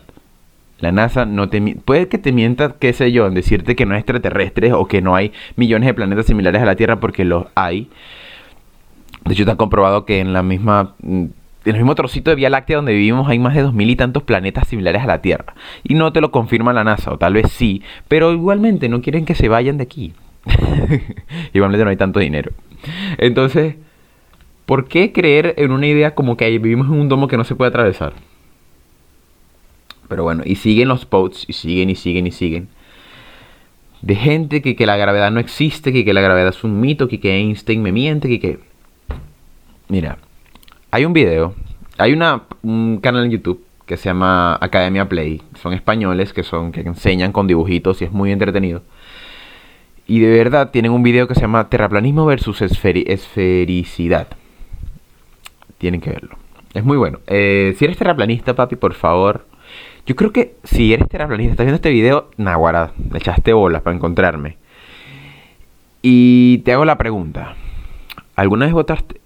La 0.79 0.91
NASA 0.91 1.25
no 1.25 1.49
te 1.49 1.61
puede 1.85 2.07
que 2.07 2.17
te 2.17 2.31
mienta, 2.31 2.73
qué 2.79 2.91
sé 2.91 3.11
yo, 3.11 3.27
en 3.27 3.35
decirte 3.35 3.75
que 3.75 3.85
no 3.85 3.93
es 3.93 3.99
extraterrestre 3.99 4.73
o 4.73 4.87
que 4.87 5.03
no 5.03 5.15
hay 5.15 5.31
millones 5.55 5.85
de 5.85 5.93
planetas 5.93 6.25
similares 6.25 6.61
a 6.61 6.65
la 6.65 6.75
Tierra 6.75 6.99
porque 6.99 7.23
los 7.23 7.45
hay. 7.53 7.89
De 9.25 9.33
hecho, 9.33 9.45
te 9.45 9.51
han 9.51 9.57
comprobado 9.57 10.05
que 10.05 10.19
en 10.19 10.33
la 10.33 10.43
misma. 10.43 10.95
Mm, 11.01 11.25
en 11.65 11.75
el 11.75 11.81
mismo 11.81 11.95
trocito 11.95 12.29
de 12.29 12.35
Vía 12.35 12.49
Láctea 12.49 12.75
donde 12.75 12.91
vivimos 12.91 13.29
hay 13.29 13.39
más 13.39 13.55
de 13.55 13.61
dos 13.61 13.73
mil 13.73 13.89
y 13.89 13.95
tantos 13.95 14.23
planetas 14.23 14.67
similares 14.67 15.01
a 15.01 15.07
la 15.07 15.21
Tierra. 15.21 15.55
Y 15.83 15.93
no 15.93 16.11
te 16.11 16.19
lo 16.19 16.29
confirma 16.29 16.73
la 16.73 16.83
NASA, 16.83 17.13
o 17.13 17.17
tal 17.17 17.33
vez 17.33 17.51
sí, 17.51 17.81
pero 18.09 18.33
igualmente 18.33 18.89
no 18.89 19.01
quieren 19.01 19.23
que 19.23 19.33
se 19.33 19.47
vayan 19.47 19.77
de 19.77 19.83
aquí. 19.83 20.13
igualmente 21.53 21.85
no 21.85 21.89
hay 21.89 21.95
tanto 21.95 22.19
dinero. 22.19 22.51
Entonces, 23.17 23.75
¿por 24.65 24.89
qué 24.89 25.13
creer 25.13 25.53
en 25.57 25.71
una 25.71 25.87
idea 25.87 26.15
como 26.15 26.35
que 26.35 26.49
vivimos 26.49 26.87
en 26.87 26.99
un 26.99 27.07
domo 27.07 27.29
que 27.29 27.37
no 27.37 27.45
se 27.45 27.55
puede 27.55 27.69
atravesar? 27.69 28.13
Pero 30.09 30.23
bueno, 30.23 30.43
y 30.45 30.55
siguen 30.55 30.89
los 30.89 31.05
posts, 31.05 31.45
y 31.47 31.53
siguen 31.53 31.89
y 31.89 31.95
siguen 31.95 32.27
y 32.27 32.31
siguen. 32.31 32.67
De 34.01 34.15
gente 34.15 34.61
que, 34.61 34.75
que 34.75 34.85
la 34.85 34.97
gravedad 34.97 35.31
no 35.31 35.39
existe, 35.39 35.93
que, 35.93 36.03
que 36.03 36.13
la 36.13 36.19
gravedad 36.19 36.49
es 36.49 36.63
un 36.65 36.81
mito, 36.81 37.07
que, 37.07 37.21
que 37.21 37.37
Einstein 37.37 37.81
me 37.81 37.93
miente, 37.93 38.27
que, 38.27 38.39
que 38.41 38.59
Mira, 39.93 40.17
hay 40.89 41.05
un 41.05 41.13
video, 41.13 41.53
hay 41.99 42.13
un 42.13 42.97
canal 42.97 43.25
en 43.25 43.29
YouTube 43.29 43.63
que 43.85 43.95
se 43.95 44.05
llama 44.05 44.57
Academia 44.59 45.07
Play. 45.07 45.43
Son 45.61 45.71
españoles 45.71 46.33
que 46.33 46.41
son 46.41 46.71
que 46.71 46.79
enseñan 46.79 47.31
con 47.31 47.45
dibujitos 47.45 48.01
y 48.01 48.05
es 48.05 48.11
muy 48.11 48.31
entretenido. 48.31 48.81
Y 50.07 50.17
de 50.17 50.31
verdad 50.31 50.71
tienen 50.71 50.93
un 50.93 51.03
video 51.03 51.27
que 51.27 51.35
se 51.35 51.41
llama 51.41 51.69
Terraplanismo 51.69 52.25
versus 52.25 52.63
esfericidad. 52.63 54.29
Tienen 55.77 56.01
que 56.01 56.09
verlo. 56.09 56.37
Es 56.73 56.83
muy 56.83 56.97
bueno. 56.97 57.19
Eh, 57.27 57.75
si 57.77 57.85
eres 57.85 57.95
terraplanista, 57.95 58.55
papi, 58.55 58.75
por 58.77 58.95
favor. 58.95 59.45
Yo 60.07 60.15
creo 60.15 60.33
que 60.33 60.55
si 60.63 60.91
eres 60.91 61.07
terraplanista, 61.07 61.51
estás 61.51 61.67
viendo 61.67 61.75
este 61.75 61.91
video, 61.91 62.31
naguará, 62.37 62.93
le 63.11 63.19
echaste 63.19 63.53
bolas 63.53 63.83
para 63.83 63.95
encontrarme. 63.95 64.57
Y 66.01 66.63
te 66.65 66.73
hago 66.73 66.83
la 66.83 66.97
pregunta. 66.97 67.53
¿Alguna 68.35 68.65
vez 68.65 68.73
votaste? 68.73 69.21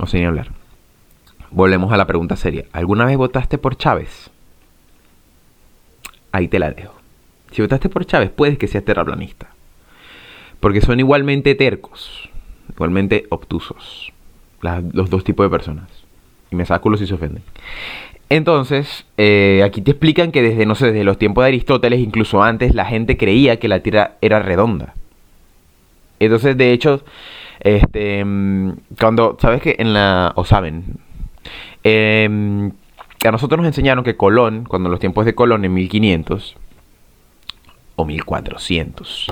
O 0.00 0.06
sin 0.06 0.24
hablar. 0.24 0.48
Volvemos 1.50 1.92
a 1.92 1.96
la 1.96 2.06
pregunta 2.06 2.36
seria. 2.36 2.64
¿Alguna 2.72 3.06
vez 3.06 3.16
votaste 3.16 3.58
por 3.58 3.76
Chávez? 3.76 4.30
Ahí 6.32 6.48
te 6.48 6.58
la 6.58 6.70
dejo. 6.70 6.94
Si 7.50 7.62
votaste 7.62 7.88
por 7.88 8.04
Chávez, 8.04 8.30
puedes 8.30 8.58
que 8.58 8.68
seas 8.68 8.84
terraplanista. 8.84 9.48
Porque 10.60 10.80
son 10.80 10.98
igualmente 11.00 11.54
tercos, 11.54 12.28
igualmente 12.70 13.26
obtusos. 13.30 14.12
los 14.60 15.10
dos 15.10 15.24
tipos 15.24 15.46
de 15.46 15.50
personas. 15.50 15.88
Y 16.50 16.56
me 16.56 16.64
saco 16.64 16.96
si 16.96 17.06
se 17.06 17.14
ofenden. 17.14 17.42
Entonces, 18.28 19.06
eh, 19.16 19.62
aquí 19.64 19.82
te 19.82 19.92
explican 19.92 20.32
que 20.32 20.42
desde, 20.42 20.66
no 20.66 20.74
sé, 20.74 20.86
desde 20.86 21.04
los 21.04 21.18
tiempos 21.18 21.44
de 21.44 21.48
Aristóteles, 21.48 22.00
incluso 22.00 22.42
antes, 22.42 22.74
la 22.74 22.84
gente 22.84 23.16
creía 23.16 23.58
que 23.58 23.68
la 23.68 23.80
Tierra 23.80 24.16
era 24.20 24.40
redonda. 24.40 24.94
Entonces, 26.18 26.56
de 26.56 26.72
hecho, 26.72 27.04
este, 27.60 28.24
mm, 28.24 28.72
cuando, 28.98 29.36
¿sabes 29.40 29.62
que 29.62 29.76
En 29.78 29.92
la, 29.92 30.32
o 30.36 30.44
saben, 30.44 30.84
em, 31.82 32.72
a 33.26 33.30
nosotros 33.30 33.58
nos 33.58 33.66
enseñaron 33.66 34.04
que 34.04 34.16
Colón, 34.16 34.64
cuando 34.68 34.88
los 34.88 35.00
tiempos 35.00 35.24
de 35.24 35.34
Colón 35.34 35.64
en 35.64 35.74
1500, 35.74 36.56
o 37.96 38.04
1400. 38.04 39.26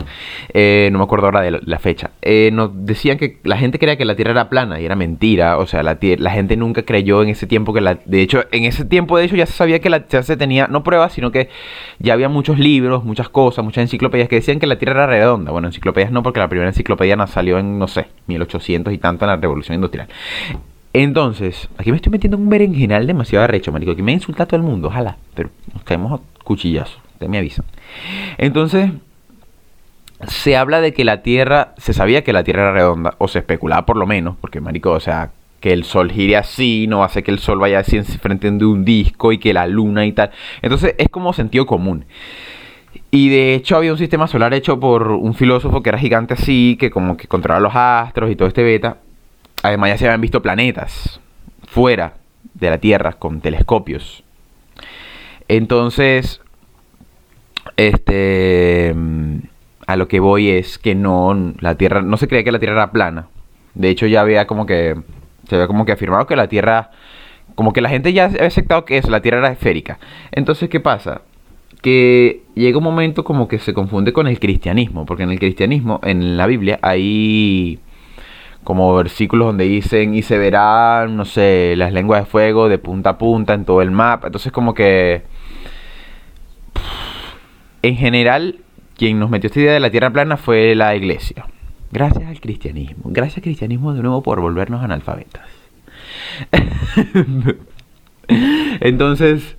Eh, 0.52 0.88
no 0.90 0.98
me 0.98 1.04
acuerdo 1.04 1.26
ahora 1.26 1.42
de 1.42 1.60
la 1.62 1.78
fecha. 1.78 2.10
Eh, 2.22 2.50
nos 2.52 2.70
decían 2.86 3.18
que 3.18 3.38
la 3.44 3.58
gente 3.58 3.78
creía 3.78 3.96
que 3.96 4.06
la 4.06 4.16
Tierra 4.16 4.32
era 4.32 4.48
plana 4.48 4.80
y 4.80 4.86
era 4.86 4.96
mentira. 4.96 5.58
O 5.58 5.66
sea, 5.66 5.82
la, 5.82 5.98
la, 6.00 6.30
gente 6.30 6.56
nunca 6.56 6.82
creyó 6.82 7.22
en 7.22 7.28
ese 7.28 7.46
tiempo 7.46 7.74
que 7.74 7.82
la... 7.82 7.98
De 8.04 8.22
hecho, 8.22 8.44
en 8.50 8.64
ese 8.64 8.84
tiempo 8.84 9.18
de 9.18 9.24
hecho 9.24 9.36
ya 9.36 9.46
se 9.46 9.52
sabía 9.52 9.80
que 9.80 9.90
la, 9.90 10.08
ya 10.08 10.22
se 10.22 10.36
tenía, 10.36 10.66
no 10.66 10.82
pruebas, 10.82 11.12
sino 11.12 11.30
que 11.30 11.50
ya 11.98 12.14
había 12.14 12.28
muchos 12.28 12.58
libros, 12.58 13.04
muchas 13.04 13.28
cosas, 13.28 13.64
muchas 13.64 13.82
enciclopedias 13.82 14.28
que 14.28 14.36
decían 14.36 14.58
que 14.58 14.66
la 14.66 14.76
Tierra 14.76 15.04
era 15.04 15.06
redonda. 15.06 15.52
Bueno, 15.52 15.68
enciclopedias 15.68 16.10
no, 16.10 16.22
porque 16.22 16.40
la 16.40 16.48
primera 16.48 16.70
enciclopedia 16.70 17.14
salió 17.26 17.58
en, 17.58 17.78
no 17.78 17.86
sé, 17.86 18.06
1800 18.26 18.92
y 18.92 18.98
tanto 18.98 19.24
en 19.24 19.30
la 19.30 19.36
Revolución 19.36 19.76
Industrial. 19.76 20.08
Entonces, 20.92 21.68
aquí 21.76 21.90
me 21.90 21.96
estoy 21.96 22.12
metiendo 22.12 22.36
en 22.36 22.44
un 22.44 22.48
berenjenal 22.48 23.06
demasiado 23.06 23.44
arrecho, 23.44 23.72
marico. 23.72 23.92
Aquí 23.92 24.02
me 24.02 24.12
insulta 24.12 24.44
a 24.44 24.46
todo 24.46 24.56
el 24.56 24.62
mundo, 24.62 24.88
ojalá. 24.88 25.16
Pero 25.34 25.50
nos 25.72 25.82
caemos 25.82 26.12
a 26.12 26.44
cuchillazos. 26.44 27.00
Te 27.18 27.28
me 27.28 27.38
avisan. 27.38 27.64
Entonces, 28.38 28.90
se 30.26 30.56
habla 30.56 30.80
de 30.80 30.92
que 30.92 31.04
la 31.04 31.22
Tierra, 31.22 31.74
se 31.76 31.92
sabía 31.92 32.24
que 32.24 32.32
la 32.32 32.44
Tierra 32.44 32.62
era 32.62 32.72
redonda, 32.72 33.14
o 33.18 33.28
se 33.28 33.40
especulaba 33.40 33.86
por 33.86 33.96
lo 33.96 34.06
menos, 34.06 34.36
porque 34.40 34.60
marico, 34.60 34.92
o 34.92 35.00
sea, 35.00 35.30
que 35.60 35.72
el 35.72 35.84
Sol 35.84 36.12
gire 36.12 36.36
así, 36.36 36.86
no 36.88 37.04
hace 37.04 37.22
que 37.22 37.30
el 37.30 37.38
Sol 37.38 37.58
vaya 37.58 37.78
así 37.78 38.00
frente 38.02 38.50
de 38.50 38.64
un 38.64 38.84
disco 38.84 39.32
y 39.32 39.38
que 39.38 39.54
la 39.54 39.66
Luna 39.66 40.06
y 40.06 40.12
tal. 40.12 40.30
Entonces, 40.62 40.94
es 40.98 41.08
como 41.08 41.32
sentido 41.32 41.66
común. 41.66 42.04
Y 43.10 43.28
de 43.28 43.54
hecho 43.54 43.76
había 43.76 43.92
un 43.92 43.98
sistema 43.98 44.26
solar 44.26 44.54
hecho 44.54 44.78
por 44.80 45.12
un 45.12 45.34
filósofo 45.34 45.82
que 45.82 45.88
era 45.88 45.98
gigante 45.98 46.34
así, 46.34 46.76
que 46.78 46.90
como 46.90 47.16
que 47.16 47.28
controlaba 47.28 47.60
los 47.60 47.72
astros 47.74 48.30
y 48.30 48.36
todo 48.36 48.48
este 48.48 48.62
beta. 48.62 48.98
Además 49.62 49.90
ya 49.90 49.98
se 49.98 50.06
habían 50.06 50.20
visto 50.20 50.42
planetas 50.42 51.20
fuera 51.66 52.14
de 52.54 52.70
la 52.70 52.78
Tierra 52.78 53.12
con 53.12 53.40
telescopios. 53.40 54.22
Entonces, 55.48 56.40
este, 57.76 58.94
a 59.86 59.96
lo 59.96 60.08
que 60.08 60.20
voy 60.20 60.50
es 60.50 60.78
que 60.78 60.94
no, 60.94 61.54
la 61.60 61.76
Tierra, 61.76 62.02
no 62.02 62.16
se 62.16 62.28
creía 62.28 62.44
que 62.44 62.52
la 62.52 62.58
Tierra 62.58 62.74
era 62.74 62.92
plana. 62.92 63.28
De 63.74 63.88
hecho 63.88 64.06
ya 64.06 64.20
había 64.20 64.46
como 64.46 64.66
que, 64.66 64.96
se 65.48 65.56
había 65.56 65.66
como 65.66 65.84
que 65.84 65.92
afirmado 65.92 66.26
que 66.26 66.36
la 66.36 66.48
Tierra, 66.48 66.90
como 67.54 67.72
que 67.72 67.80
la 67.80 67.88
gente 67.88 68.12
ya 68.12 68.26
había 68.26 68.46
aceptado 68.46 68.84
que 68.84 68.98
eso, 68.98 69.10
la 69.10 69.22
Tierra 69.22 69.38
era 69.38 69.50
esférica. 69.50 69.98
Entonces, 70.32 70.68
¿qué 70.68 70.80
pasa? 70.80 71.22
Que 71.82 72.42
llega 72.54 72.78
un 72.78 72.84
momento 72.84 73.24
como 73.24 73.48
que 73.48 73.58
se 73.58 73.74
confunde 73.74 74.12
con 74.12 74.26
el 74.26 74.38
cristianismo, 74.38 75.04
porque 75.06 75.24
en 75.24 75.30
el 75.30 75.38
cristianismo, 75.38 76.00
en 76.02 76.36
la 76.36 76.46
Biblia, 76.46 76.78
hay 76.82 77.80
como 78.64 78.94
versículos 78.94 79.48
donde 79.48 79.64
dicen 79.64 80.14
y 80.14 80.22
se 80.22 80.38
verán, 80.38 81.16
no 81.16 81.26
sé, 81.26 81.74
las 81.76 81.92
lenguas 81.92 82.22
de 82.22 82.26
fuego 82.26 82.68
de 82.68 82.78
punta 82.78 83.10
a 83.10 83.18
punta 83.18 83.52
en 83.52 83.64
todo 83.66 83.82
el 83.82 83.90
mapa. 83.90 84.28
Entonces 84.28 84.50
como 84.52 84.74
que... 84.74 85.22
En 87.84 87.96
general, 87.96 88.60
quien 88.96 89.18
nos 89.18 89.28
metió 89.28 89.48
esta 89.48 89.60
idea 89.60 89.74
de 89.74 89.80
la 89.80 89.90
Tierra 89.90 90.08
plana 90.10 90.38
fue 90.38 90.74
la 90.74 90.96
iglesia. 90.96 91.44
Gracias 91.92 92.24
al 92.26 92.40
cristianismo. 92.40 93.10
Gracias 93.10 93.36
al 93.36 93.42
cristianismo 93.42 93.92
de 93.92 94.00
nuevo 94.00 94.22
por 94.22 94.40
volvernos 94.40 94.82
analfabetas. 94.82 95.46
Entonces, 98.80 99.58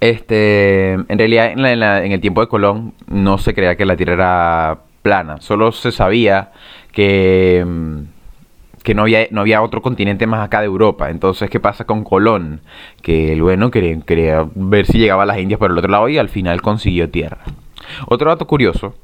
este, 0.00 0.94
en 0.94 1.16
realidad 1.16 1.52
en, 1.52 1.64
en, 1.64 2.10
el 2.10 2.20
tiempo 2.20 2.40
de 2.40 2.48
Colón 2.48 2.92
no 3.06 3.38
se 3.38 3.54
creía 3.54 3.76
que 3.76 3.86
la 3.86 3.96
Tierra 3.96 4.14
era 4.14 4.78
plana. 5.02 5.40
Solo 5.40 5.70
se 5.70 5.92
sabía 5.92 6.50
que, 6.90 7.64
mm, 7.64 8.00
que 8.86 8.94
no, 8.94 9.02
había, 9.02 9.26
no 9.32 9.40
había 9.40 9.62
otro 9.62 9.82
continente 9.82 10.28
más 10.28 10.44
acá 10.44 10.60
de 10.60 10.66
Europa. 10.66 11.10
Entonces, 11.10 11.50
¿qué 11.50 11.58
pasa 11.58 11.86
con 11.86 12.04
Colón? 12.04 12.60
Que 13.02 13.32
el 13.32 13.42
bueno 13.42 13.72
quería, 13.72 14.46
ver 14.54 14.86
si 14.86 14.98
llegaba 14.98 15.24
a 15.24 15.26
las 15.26 15.40
Indias 15.40 15.58
por 15.58 15.72
el 15.72 15.78
otro 15.78 15.90
lado 15.90 16.08
y 16.08 16.18
al 16.18 16.28
final 16.28 16.62
consiguió 16.62 17.10
tierra. 17.10 17.38
Otro 18.06 18.30
dato 18.30 18.46
curioso, 18.46 18.94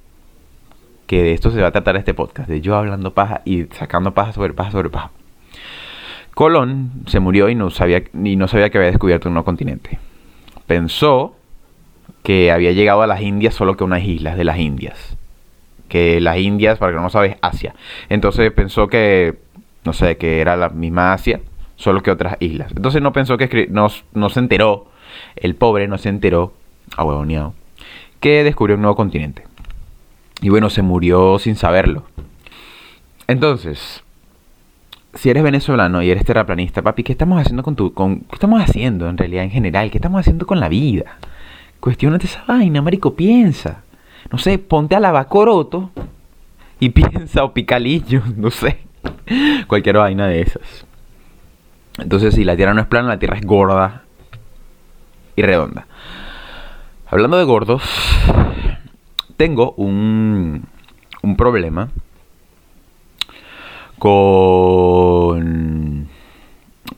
que 1.09 1.25
de 1.25 1.33
esto 1.33 1.51
se 1.51 1.61
va 1.61 1.67
a 1.67 1.73
tratar 1.73 1.97
este 1.97 2.15
podcast, 2.15 2.49
de 2.49 2.61
yo 2.61 2.77
hablando 2.77 3.13
paja 3.13 3.43
y 3.45 3.65
sacando 3.73 4.15
paja 4.15 4.33
sobre 4.33 4.53
paja 4.53 4.71
sobre 4.71 4.89
paja. 4.89 5.11
Colón 6.33 6.93
se 7.09 7.19
murió 7.19 7.49
y 7.49 7.57
no 7.57 7.69
sabía, 7.71 8.05
y 8.15 8.37
no 8.37 8.47
sabía 8.47 8.71
que 8.71 8.79
había 8.79 8.91
descubierto 8.91 9.31
un 9.31 9.35
nuevo 9.35 9.47
continente. 9.47 9.99
Pensó 10.69 11.35
que 12.23 12.53
había 12.53 12.71
llegado 12.71 13.03
a 13.03 13.09
las 13.09 13.21
Indias 13.21 13.55
solo 13.55 13.77
que 13.77 13.83
unas 13.83 14.05
islas 14.05 14.37
de 14.37 14.45
las 14.45 14.61
Indias 14.61 15.17
que 15.93 16.23
las 16.23 16.39
Indias, 16.39 16.79
para 16.79 16.93
que 16.93 16.97
no 16.97 17.03
lo 17.03 17.11
sabes, 17.11 17.37
Asia. 17.43 17.75
Entonces 18.09 18.51
pensó 18.51 18.89
que, 18.89 19.35
no 19.85 19.93
sé, 19.93 20.17
que 20.17 20.41
era 20.41 20.57
la 20.57 20.69
misma 20.69 21.13
Asia, 21.13 21.41
solo 21.77 22.03
que 22.03 22.11
otras 22.11 22.37
islas. 22.41 22.73
Entonces 22.75 23.03
no 23.03 23.13
pensó 23.13 23.37
que 23.37 23.67
no, 23.71 23.89
no 24.15 24.29
se 24.29 24.41
enteró, 24.41 24.87
el 25.37 25.55
pobre 25.55 25.89
no 25.89 25.99
se 25.99 26.09
enteró, 26.09 26.53
ahuevoneado, 26.97 27.55
que 28.21 28.45
descubrió 28.45 28.77
un 28.77 28.83
nuevo 28.83 28.97
continente. 28.97 29.45
Y 30.41 30.49
bueno, 30.49 30.71
se 30.71 30.83
murió 30.83 31.39
sin 31.39 31.57
saberlo. 31.57 32.05
Entonces, 33.29 34.03
si 35.15 35.31
eres 35.31 35.43
venezolano 35.43 36.03
y 36.03 36.11
eres 36.11 36.25
terraplanista, 36.25 36.83
papi, 36.83 37.05
¿qué 37.05 37.13
estamos 37.13 37.41
haciendo 37.41 37.63
con 37.63 37.77
tu... 37.77 37.95
Con, 37.95 38.21
¿Qué 38.21 38.35
estamos 38.35 38.61
haciendo 38.61 39.09
en 39.09 39.17
realidad 39.17 39.45
en 39.45 39.51
general? 39.51 39.91
¿Qué 39.91 39.99
estamos 39.99 40.21
haciendo 40.21 40.47
con 40.47 40.59
la 40.59 40.69
vida? 40.69 41.19
Cuestionate 41.81 42.27
esa 42.27 42.45
vaina, 42.47 42.83
marico, 42.83 43.15
piensa 43.15 43.83
no 44.31 44.39
sé, 44.39 44.59
ponte 44.59 44.95
a 44.95 45.01
lavacoroto 45.01 45.91
y 46.81 46.89
piensa 46.91 47.45
o 47.45 47.53
picalillo, 47.53 48.23
no 48.37 48.51
sé. 48.51 48.79
Cualquier 49.67 49.99
vaina 49.99 50.27
de 50.27 50.43
esas. 50.43 50.87
Entonces, 51.99 52.35
si 52.35 52.45
la 52.45 52.57
Tierra 52.57 52.75
no 52.75 52.81
es 52.81 52.87
plana, 52.87 53.09
la 53.09 53.19
Tierra 53.19 53.37
es 53.37 53.45
gorda 53.45 54.03
y 55.37 55.43
redonda. 55.43 55.87
Hablando 57.07 57.37
de 57.37 57.45
gordos, 57.45 57.83
tengo 59.37 59.73
un, 59.73 60.65
un 61.23 61.37
problema 61.37 61.91
con... 63.99 66.09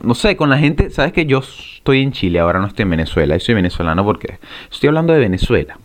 No 0.01 0.15
sé, 0.15 0.35
con 0.35 0.49
la 0.49 0.57
gente... 0.57 0.89
Sabes 0.89 1.13
que 1.13 1.25
yo 1.25 1.39
estoy 1.39 2.01
en 2.01 2.11
Chile, 2.11 2.39
ahora 2.39 2.59
no 2.59 2.67
estoy 2.67 2.83
en 2.83 2.91
Venezuela. 2.91 3.35
Y 3.35 3.39
soy 3.39 3.55
venezolano 3.55 4.05
porque 4.05 4.39
estoy 4.71 4.87
hablando 4.87 5.13
de 5.13 5.19
Venezuela. 5.19 5.77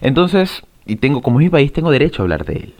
Entonces, 0.00 0.62
y 0.86 0.96
tengo, 0.96 1.22
como 1.22 1.40
es 1.40 1.44
mi 1.44 1.50
país, 1.50 1.72
tengo 1.72 1.90
derecho 1.90 2.22
a 2.22 2.24
hablar 2.24 2.44
de 2.44 2.54
él. 2.54 2.74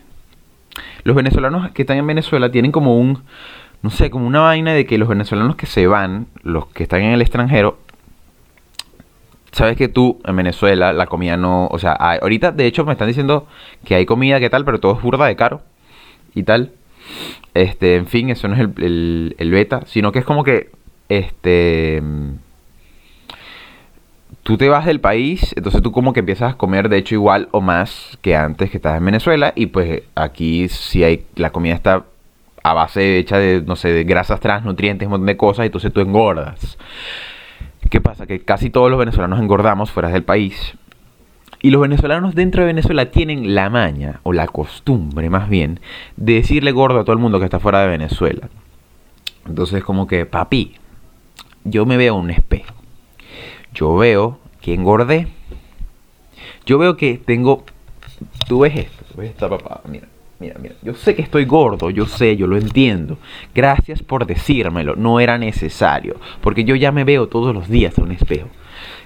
Los 1.04 1.16
venezolanos 1.16 1.70
que 1.72 1.82
están 1.82 1.98
en 1.98 2.06
Venezuela 2.06 2.50
tienen 2.50 2.72
como 2.72 2.98
un, 2.98 3.22
no 3.82 3.90
sé, 3.90 4.10
como 4.10 4.26
una 4.26 4.40
vaina 4.40 4.72
de 4.72 4.86
que 4.86 4.98
los 4.98 5.08
venezolanos 5.08 5.56
que 5.56 5.66
se 5.66 5.86
van, 5.86 6.26
los 6.42 6.66
que 6.66 6.82
están 6.82 7.02
en 7.02 7.12
el 7.12 7.22
extranjero, 7.22 7.78
sabes 9.52 9.76
que 9.76 9.88
tú 9.88 10.20
en 10.24 10.36
Venezuela 10.36 10.92
la 10.92 11.06
comida 11.06 11.36
no, 11.36 11.66
o 11.66 11.78
sea, 11.78 11.92
ahorita 11.92 12.52
de 12.52 12.66
hecho 12.66 12.84
me 12.84 12.92
están 12.92 13.08
diciendo 13.08 13.46
que 13.84 13.94
hay 13.94 14.06
comida 14.06 14.40
que 14.40 14.50
tal, 14.50 14.64
pero 14.64 14.80
todo 14.80 14.96
es 14.96 15.02
burda 15.02 15.26
de 15.26 15.36
caro 15.36 15.62
y 16.34 16.42
tal. 16.44 16.72
Este, 17.54 17.96
en 17.96 18.06
fin, 18.06 18.30
eso 18.30 18.46
no 18.48 18.54
es 18.54 18.60
el, 18.60 19.34
el 19.38 19.50
beta, 19.50 19.82
sino 19.86 20.12
que 20.12 20.20
es 20.20 20.24
como 20.24 20.44
que, 20.44 20.70
este 21.08 22.00
tú 24.50 24.56
te 24.56 24.68
vas 24.68 24.84
del 24.84 24.98
país, 24.98 25.54
entonces 25.56 25.80
tú 25.80 25.92
como 25.92 26.12
que 26.12 26.18
empiezas 26.18 26.54
a 26.54 26.56
comer 26.56 26.88
de 26.88 26.98
hecho 26.98 27.14
igual 27.14 27.48
o 27.52 27.60
más 27.60 28.18
que 28.20 28.34
antes 28.34 28.68
que 28.68 28.78
estás 28.78 28.98
en 28.98 29.04
Venezuela 29.04 29.52
y 29.54 29.66
pues 29.66 30.02
aquí 30.16 30.68
si 30.68 31.04
hay 31.04 31.24
la 31.36 31.50
comida 31.50 31.72
está 31.74 32.04
a 32.64 32.74
base 32.74 33.18
hecha 33.18 33.38
de 33.38 33.62
no 33.64 33.76
sé, 33.76 33.90
de 33.90 34.02
grasas 34.02 34.40
trans, 34.40 34.64
nutrientes, 34.64 35.06
un 35.06 35.12
montón 35.12 35.28
de 35.28 35.36
cosas, 35.36 35.62
y 35.62 35.66
entonces 35.66 35.92
tú 35.92 36.00
engordas. 36.00 36.78
¿Qué 37.90 38.00
pasa? 38.00 38.26
Que 38.26 38.40
casi 38.40 38.70
todos 38.70 38.90
los 38.90 38.98
venezolanos 38.98 39.38
engordamos 39.38 39.92
fuera 39.92 40.08
del 40.08 40.24
país. 40.24 40.74
Y 41.62 41.70
los 41.70 41.80
venezolanos 41.80 42.34
dentro 42.34 42.62
de 42.62 42.66
Venezuela 42.66 43.12
tienen 43.12 43.54
la 43.54 43.70
maña, 43.70 44.18
o 44.24 44.32
la 44.32 44.48
costumbre 44.48 45.30
más 45.30 45.48
bien, 45.48 45.78
de 46.16 46.34
decirle 46.34 46.72
gordo 46.72 46.98
a 46.98 47.04
todo 47.04 47.12
el 47.12 47.20
mundo 47.20 47.38
que 47.38 47.44
está 47.44 47.60
fuera 47.60 47.82
de 47.82 47.88
Venezuela. 47.88 48.48
Entonces 49.46 49.84
como 49.84 50.08
que, 50.08 50.26
papi, 50.26 50.74
yo 51.62 51.86
me 51.86 51.96
veo 51.96 52.16
un 52.16 52.30
espejo 52.30 52.79
yo 53.74 53.96
veo 53.96 54.38
que 54.60 54.74
engordé. 54.74 55.28
Yo 56.66 56.78
veo 56.78 56.96
que 56.96 57.18
tengo... 57.18 57.64
Tú 58.46 58.60
ves 58.60 58.76
esto, 58.76 59.04
ves 59.16 59.30
esta 59.30 59.48
papada, 59.48 59.82
mira. 59.88 60.06
Mira, 60.40 60.56
mira, 60.58 60.74
yo 60.82 60.94
sé 60.94 61.14
que 61.14 61.20
estoy 61.20 61.44
gordo, 61.44 61.90
yo 61.90 62.06
sé, 62.06 62.34
yo 62.34 62.46
lo 62.46 62.56
entiendo. 62.56 63.18
Gracias 63.54 64.02
por 64.02 64.24
decírmelo, 64.24 64.96
no 64.96 65.20
era 65.20 65.36
necesario, 65.36 66.16
porque 66.40 66.64
yo 66.64 66.74
ya 66.74 66.92
me 66.92 67.04
veo 67.04 67.28
todos 67.28 67.54
los 67.54 67.68
días 67.68 67.98
en 67.98 68.04
un 68.04 68.12
espejo. 68.12 68.48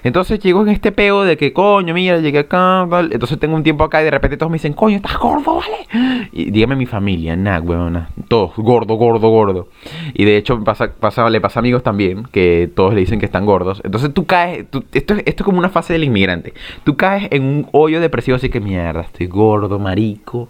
Entonces 0.02 0.38
llego 0.38 0.62
en 0.62 0.68
este 0.68 0.92
peo 0.92 1.24
de 1.24 1.36
que, 1.36 1.52
coño, 1.52 1.94
mira, 1.94 2.18
llegué 2.18 2.40
acá, 2.40 2.86
Entonces 3.10 3.38
tengo 3.38 3.56
un 3.56 3.62
tiempo 3.62 3.84
acá 3.84 4.00
y 4.00 4.04
de 4.04 4.10
repente 4.10 4.36
todos 4.36 4.50
me 4.50 4.56
dicen, 4.56 4.74
coño, 4.74 4.96
estás 4.96 5.18
gordo, 5.18 5.56
¿vale? 5.56 6.28
Y 6.32 6.50
dígame 6.50 6.76
mi 6.76 6.86
familia, 6.86 7.36
nah, 7.36 7.60
weón, 7.60 8.06
todos, 8.28 8.52
gordo, 8.56 8.94
gordo, 8.94 9.28
gordo. 9.28 9.68
Y 10.12 10.24
de 10.24 10.36
hecho 10.36 10.62
pasa, 10.62 10.92
pasa, 10.92 11.28
le 11.30 11.40
pasa 11.40 11.58
a 11.58 11.62
amigos 11.62 11.82
también 11.82 12.24
que 12.24 12.70
todos 12.74 12.94
le 12.94 13.00
dicen 13.00 13.18
que 13.18 13.26
están 13.26 13.46
gordos. 13.46 13.80
Entonces 13.84 14.12
tú 14.12 14.26
caes, 14.26 14.66
esto, 14.92 15.14
esto 15.14 15.14
es 15.24 15.42
como 15.42 15.58
una 15.58 15.68
fase 15.68 15.92
del 15.92 16.04
inmigrante. 16.04 16.54
Tú 16.84 16.96
caes 16.96 17.28
en 17.30 17.42
un 17.42 17.68
hoyo 17.72 18.00
depresivo 18.00 18.36
así 18.36 18.48
que, 18.48 18.60
mierda, 18.60 19.02
estoy 19.02 19.26
gordo, 19.26 19.78
marico 19.78 20.48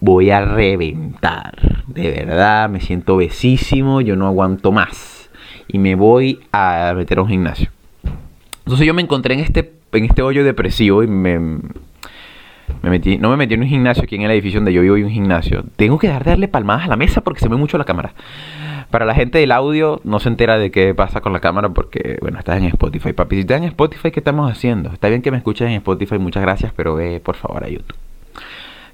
voy 0.00 0.30
a 0.30 0.44
reventar. 0.44 1.84
De 1.86 2.10
verdad, 2.10 2.68
me 2.68 2.80
siento 2.80 3.14
obesísimo, 3.14 4.00
yo 4.00 4.16
no 4.16 4.26
aguanto 4.26 4.72
más. 4.72 5.30
Y 5.68 5.78
me 5.78 5.94
voy 5.94 6.40
a 6.52 6.92
meter 6.96 7.18
a 7.18 7.22
un 7.22 7.28
gimnasio. 7.28 7.70
Entonces 8.66 8.84
yo 8.84 8.94
me 8.94 9.02
encontré 9.02 9.34
en 9.34 9.40
este, 9.40 9.74
en 9.92 10.04
este 10.06 10.22
hoyo 10.22 10.42
depresivo 10.42 11.04
y 11.04 11.06
me, 11.06 11.38
me 11.38 12.90
metí, 12.90 13.16
no 13.16 13.30
me 13.30 13.36
metí 13.36 13.54
en 13.54 13.62
un 13.62 13.68
gimnasio 13.68 14.02
aquí 14.02 14.16
en 14.16 14.22
el 14.22 14.30
edificio 14.32 14.58
donde 14.58 14.72
yo 14.72 14.82
vivo 14.82 14.96
y 14.96 15.04
un 15.04 15.10
gimnasio. 15.10 15.64
Tengo 15.76 16.00
que 16.00 16.08
dar 16.08 16.24
darle 16.24 16.48
palmadas 16.48 16.86
a 16.86 16.88
la 16.88 16.96
mesa 16.96 17.20
porque 17.20 17.38
se 17.38 17.48
ve 17.48 17.54
mucho 17.54 17.78
la 17.78 17.84
cámara. 17.84 18.12
Para 18.90 19.04
la 19.04 19.14
gente 19.14 19.38
del 19.38 19.52
audio 19.52 20.00
no 20.02 20.18
se 20.18 20.28
entera 20.28 20.58
de 20.58 20.72
qué 20.72 20.94
pasa 20.94 21.20
con 21.20 21.32
la 21.32 21.38
cámara 21.38 21.68
porque, 21.68 22.18
bueno, 22.20 22.40
estás 22.40 22.58
en 22.58 22.64
Spotify. 22.64 23.12
Papi, 23.12 23.36
si 23.36 23.40
estás 23.42 23.58
en 23.58 23.68
Spotify, 23.68 24.10
¿qué 24.10 24.18
estamos 24.18 24.50
haciendo? 24.50 24.92
Está 24.92 25.08
bien 25.10 25.22
que 25.22 25.30
me 25.30 25.36
escuches 25.36 25.68
en 25.68 25.74
Spotify, 25.74 26.18
muchas 26.18 26.42
gracias, 26.42 26.72
pero 26.74 26.96
ve 26.96 27.20
por 27.20 27.36
favor 27.36 27.62
a 27.62 27.68
YouTube. 27.68 27.96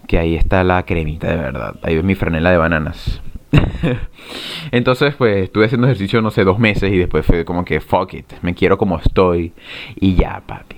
Que 0.06 0.18
ahí 0.18 0.34
está 0.34 0.64
la 0.64 0.82
cremita 0.82 1.30
de 1.30 1.36
verdad. 1.36 1.76
Ahí 1.82 1.94
ves 1.94 2.04
mi 2.04 2.14
franela 2.14 2.50
de 2.50 2.58
bananas. 2.58 3.22
Entonces, 4.70 5.14
pues 5.14 5.44
estuve 5.44 5.66
haciendo 5.66 5.86
ejercicio, 5.86 6.22
no 6.22 6.30
sé, 6.30 6.44
dos 6.44 6.58
meses 6.58 6.92
y 6.92 6.98
después 6.98 7.24
fue 7.26 7.44
como 7.44 7.64
que, 7.64 7.80
fuck 7.80 8.14
it, 8.14 8.32
me 8.42 8.54
quiero 8.54 8.78
como 8.78 8.98
estoy 8.98 9.52
y 9.96 10.14
ya, 10.14 10.42
papi. 10.46 10.76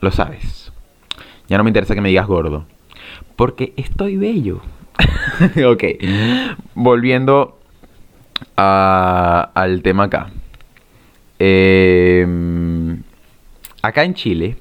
Lo 0.00 0.10
sabes. 0.10 0.72
Ya 1.48 1.58
no 1.58 1.64
me 1.64 1.70
interesa 1.70 1.94
que 1.94 2.00
me 2.00 2.08
digas 2.08 2.26
gordo. 2.26 2.66
Porque 3.36 3.72
estoy 3.76 4.16
bello. 4.16 4.60
ok. 5.66 5.84
Volviendo 6.74 7.58
al 8.56 9.82
tema 9.82 10.04
acá. 10.04 10.30
Em, 11.38 13.02
acá 13.82 14.04
en 14.04 14.14
Chile, 14.14 14.56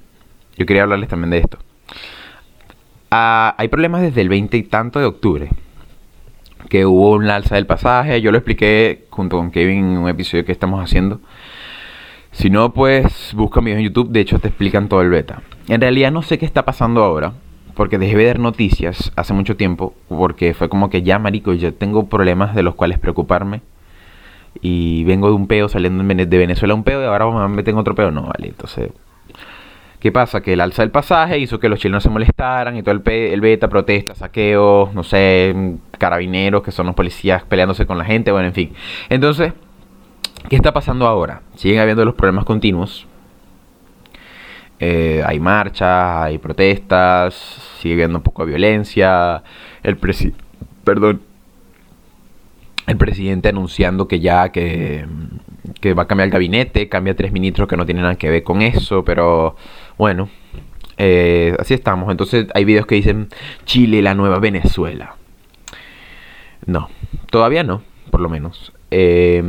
yo 0.57 0.65
quería 0.65 0.83
hablarles 0.83 1.09
también 1.09 1.29
de 1.29 1.37
esto. 1.37 1.59
Ah, 3.11 3.53
hay 3.57 3.67
problemas 3.67 4.01
desde 4.01 4.21
el 4.21 4.29
20 4.29 4.57
y 4.57 4.63
tanto 4.63 4.99
de 4.99 5.05
octubre. 5.05 5.49
Que 6.69 6.85
hubo 6.85 7.11
un 7.11 7.29
alza 7.29 7.55
del 7.55 7.65
pasaje. 7.65 8.21
Yo 8.21 8.31
lo 8.31 8.37
expliqué 8.37 9.05
junto 9.09 9.37
con 9.37 9.51
Kevin 9.51 9.79
en 9.79 9.97
un 9.97 10.09
episodio 10.09 10.45
que 10.45 10.51
estamos 10.51 10.83
haciendo. 10.83 11.19
Si 12.31 12.49
no, 12.49 12.73
pues 12.73 13.33
busca 13.35 13.61
videos 13.61 13.79
en 13.79 13.85
YouTube. 13.85 14.09
De 14.09 14.21
hecho, 14.21 14.39
te 14.39 14.47
explican 14.47 14.89
todo 14.89 15.01
el 15.01 15.09
beta. 15.09 15.41
En 15.67 15.81
realidad 15.81 16.11
no 16.11 16.21
sé 16.21 16.37
qué 16.37 16.45
está 16.45 16.65
pasando 16.65 17.03
ahora. 17.03 17.33
Porque 17.75 17.97
dejé 17.97 18.15
de 18.15 18.23
ver 18.25 18.39
noticias 18.39 19.11
hace 19.15 19.33
mucho 19.33 19.55
tiempo. 19.55 19.93
Porque 20.07 20.53
fue 20.53 20.69
como 20.69 20.89
que 20.89 21.03
ya, 21.03 21.19
marico, 21.19 21.53
yo 21.53 21.73
tengo 21.73 22.07
problemas 22.07 22.55
de 22.55 22.63
los 22.63 22.75
cuales 22.75 22.99
preocuparme. 22.99 23.61
Y 24.61 25.03
vengo 25.05 25.27
de 25.27 25.33
un 25.33 25.47
peo 25.47 25.69
saliendo 25.69 26.03
de 26.03 26.37
Venezuela 26.37 26.75
un 26.75 26.83
peo 26.83 27.01
y 27.01 27.05
ahora 27.05 27.29
me 27.47 27.55
meten 27.55 27.77
otro 27.77 27.95
peo. 27.95 28.11
No, 28.11 28.23
vale. 28.23 28.49
Entonces, 28.49 28.91
¿qué 30.03 30.11
pasa? 30.11 30.41
Que 30.41 30.53
el 30.53 30.61
alza 30.61 30.83
del 30.83 30.91
pasaje 30.91 31.39
hizo 31.39 31.59
que 31.59 31.67
los 31.67 31.79
chilenos 31.79 32.03
se 32.03 32.09
molestaran 32.09 32.77
y 32.77 32.83
todo 32.83 32.93
el, 32.93 33.01
el 33.09 33.41
beta, 33.41 33.69
protestas, 33.69 34.19
saqueos, 34.19 34.93
no 34.93 35.01
sé, 35.01 35.55
carabineros 35.97 36.61
que 36.61 36.71
son 36.71 36.85
los 36.85 36.95
policías 36.95 37.43
peleándose 37.43 37.87
con 37.87 37.97
la 37.97 38.05
gente. 38.05 38.31
Bueno, 38.31 38.47
en 38.49 38.53
fin. 38.53 38.73
Entonces, 39.09 39.53
¿qué 40.49 40.55
está 40.55 40.73
pasando 40.73 41.07
ahora? 41.07 41.41
Siguen 41.55 41.79
habiendo 41.79 42.05
los 42.05 42.13
problemas 42.13 42.45
continuos 42.45 43.07
eh, 44.85 45.23
hay 45.25 45.39
marchas, 45.39 46.23
hay 46.23 46.37
protestas, 46.39 47.33
sigue 47.79 47.93
habiendo 47.93 48.17
un 48.17 48.23
poco 48.23 48.43
de 48.43 48.49
violencia. 48.49 49.41
El 49.81 49.97
perdón. 50.83 51.21
El 52.85 52.97
presidente 52.97 53.47
anunciando 53.47 54.09
que 54.09 54.19
ya 54.19 54.51
que, 54.51 55.05
va 55.97 56.03
a 56.03 56.07
cambiar 56.07 56.27
el 56.27 56.33
gabinete, 56.33 56.89
cambia 56.89 57.15
tres 57.15 57.31
ministros 57.31 57.69
que 57.69 57.77
no 57.77 57.85
tienen 57.85 58.01
nada 58.03 58.15
que 58.15 58.29
ver 58.29 58.43
con 58.43 58.61
eso, 58.61 59.05
pero 59.05 59.55
bueno, 59.97 60.29
eh, 60.97 61.55
así 61.59 61.73
estamos. 61.73 62.11
Entonces 62.11 62.47
hay 62.53 62.65
videos 62.65 62.85
que 62.85 62.95
dicen 62.95 63.29
Chile, 63.65 64.01
la 64.01 64.13
nueva 64.13 64.39
Venezuela. 64.39 65.15
No, 66.65 66.89
todavía 67.29 67.63
no, 67.63 67.81
por 68.11 68.21
lo 68.21 68.29
menos. 68.29 68.73
Eh, 68.91 69.41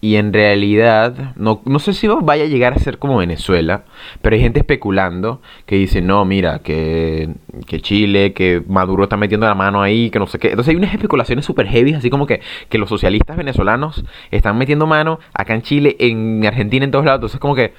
y 0.00 0.14
en 0.14 0.32
realidad, 0.32 1.34
no, 1.34 1.60
no 1.64 1.80
sé 1.80 1.92
si 1.92 2.06
vaya 2.06 2.44
a 2.44 2.46
llegar 2.46 2.72
a 2.72 2.78
ser 2.78 2.98
como 2.98 3.16
Venezuela, 3.16 3.84
pero 4.22 4.36
hay 4.36 4.40
gente 4.40 4.60
especulando 4.60 5.42
que 5.66 5.74
dice, 5.74 6.00
no, 6.00 6.24
mira, 6.24 6.60
que, 6.60 7.30
que 7.66 7.80
Chile, 7.80 8.32
que 8.32 8.62
Maduro 8.68 9.02
está 9.02 9.16
metiendo 9.16 9.46
la 9.48 9.56
mano 9.56 9.82
ahí, 9.82 10.10
que 10.10 10.20
no 10.20 10.28
sé 10.28 10.38
qué. 10.38 10.50
Entonces 10.50 10.70
hay 10.70 10.76
unas 10.76 10.94
especulaciones 10.94 11.44
súper 11.44 11.66
heavy, 11.66 11.94
así 11.94 12.10
como 12.10 12.26
que, 12.28 12.40
que 12.68 12.78
los 12.78 12.88
socialistas 12.88 13.36
venezolanos 13.36 14.04
están 14.30 14.56
metiendo 14.56 14.86
mano 14.86 15.18
acá 15.34 15.54
en 15.54 15.62
Chile, 15.62 15.96
en 15.98 16.46
Argentina, 16.46 16.84
en 16.84 16.92
todos 16.92 17.04
lados. 17.04 17.18
Entonces 17.18 17.40
como 17.40 17.56
que, 17.56 17.74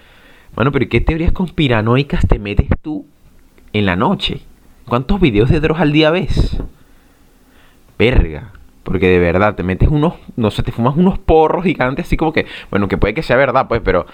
bueno, 0.59 0.73
pero 0.73 0.89
¿qué 0.89 0.99
teorías 0.99 1.31
conspiranoicas 1.31 2.27
te 2.27 2.37
metes 2.37 2.67
tú 2.81 3.05
en 3.71 3.85
la 3.85 3.95
noche? 3.95 4.41
¿Cuántos 4.89 5.21
videos 5.21 5.49
de 5.49 5.61
Dross 5.61 5.79
al 5.79 5.93
día 5.93 6.11
ves? 6.11 6.61
Verga. 7.97 8.51
Porque 8.83 9.07
de 9.07 9.19
verdad, 9.19 9.55
te 9.55 9.63
metes 9.63 9.87
unos, 9.87 10.15
no 10.35 10.51
sé, 10.51 10.61
te 10.61 10.73
fumas 10.73 10.97
unos 10.97 11.17
porros 11.17 11.63
gigantes, 11.63 12.07
así 12.07 12.17
como 12.17 12.33
que, 12.33 12.45
bueno, 12.71 12.89
que 12.89 12.97
puede 12.97 13.13
que 13.13 13.23
sea 13.23 13.37
verdad, 13.37 13.69
pues, 13.69 13.79
pero 13.85 14.05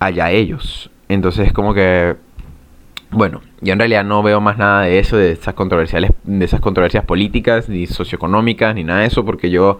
allá 0.00 0.32
ellos. 0.32 0.90
Entonces, 1.08 1.52
como 1.52 1.72
que, 1.72 2.16
bueno, 3.12 3.40
yo 3.60 3.74
en 3.74 3.78
realidad 3.78 4.02
no 4.02 4.24
veo 4.24 4.40
más 4.40 4.58
nada 4.58 4.80
de 4.82 4.98
eso, 4.98 5.16
de 5.16 5.30
esas 5.30 5.54
controversiales, 5.54 6.10
de 6.24 6.44
esas 6.44 6.58
controversias 6.58 7.04
políticas, 7.04 7.68
ni 7.68 7.86
socioeconómicas, 7.86 8.74
ni 8.74 8.82
nada 8.82 9.02
de 9.02 9.06
eso, 9.06 9.24
porque 9.24 9.50
yo 9.50 9.78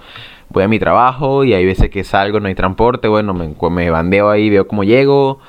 voy 0.50 0.62
a 0.62 0.68
mi 0.68 0.78
trabajo 0.78 1.42
y 1.42 1.52
hay 1.52 1.66
veces 1.66 1.90
que 1.90 2.04
salgo, 2.04 2.38
no 2.38 2.46
hay 2.46 2.54
transporte, 2.54 3.08
bueno, 3.08 3.34
me, 3.34 3.56
me 3.70 3.90
bandeo 3.90 4.30
ahí, 4.30 4.50
veo 4.50 4.68
cómo 4.68 4.84
llego. 4.84 5.40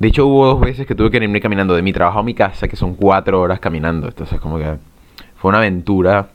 De 0.00 0.08
hecho, 0.08 0.26
hubo 0.26 0.46
dos 0.46 0.60
veces 0.60 0.86
que 0.86 0.94
tuve 0.96 1.10
que 1.10 1.18
irme 1.18 1.40
caminando 1.40 1.74
de 1.74 1.82
mi 1.82 1.92
trabajo 1.92 2.18
a 2.18 2.22
mi 2.22 2.34
casa, 2.34 2.66
que 2.66 2.74
son 2.74 2.94
cuatro 2.94 3.40
horas 3.40 3.60
caminando. 3.60 4.08
Entonces, 4.08 4.40
como 4.40 4.58
que 4.58 4.78
fue 5.36 5.50
una 5.50 5.58
aventura 5.58 6.30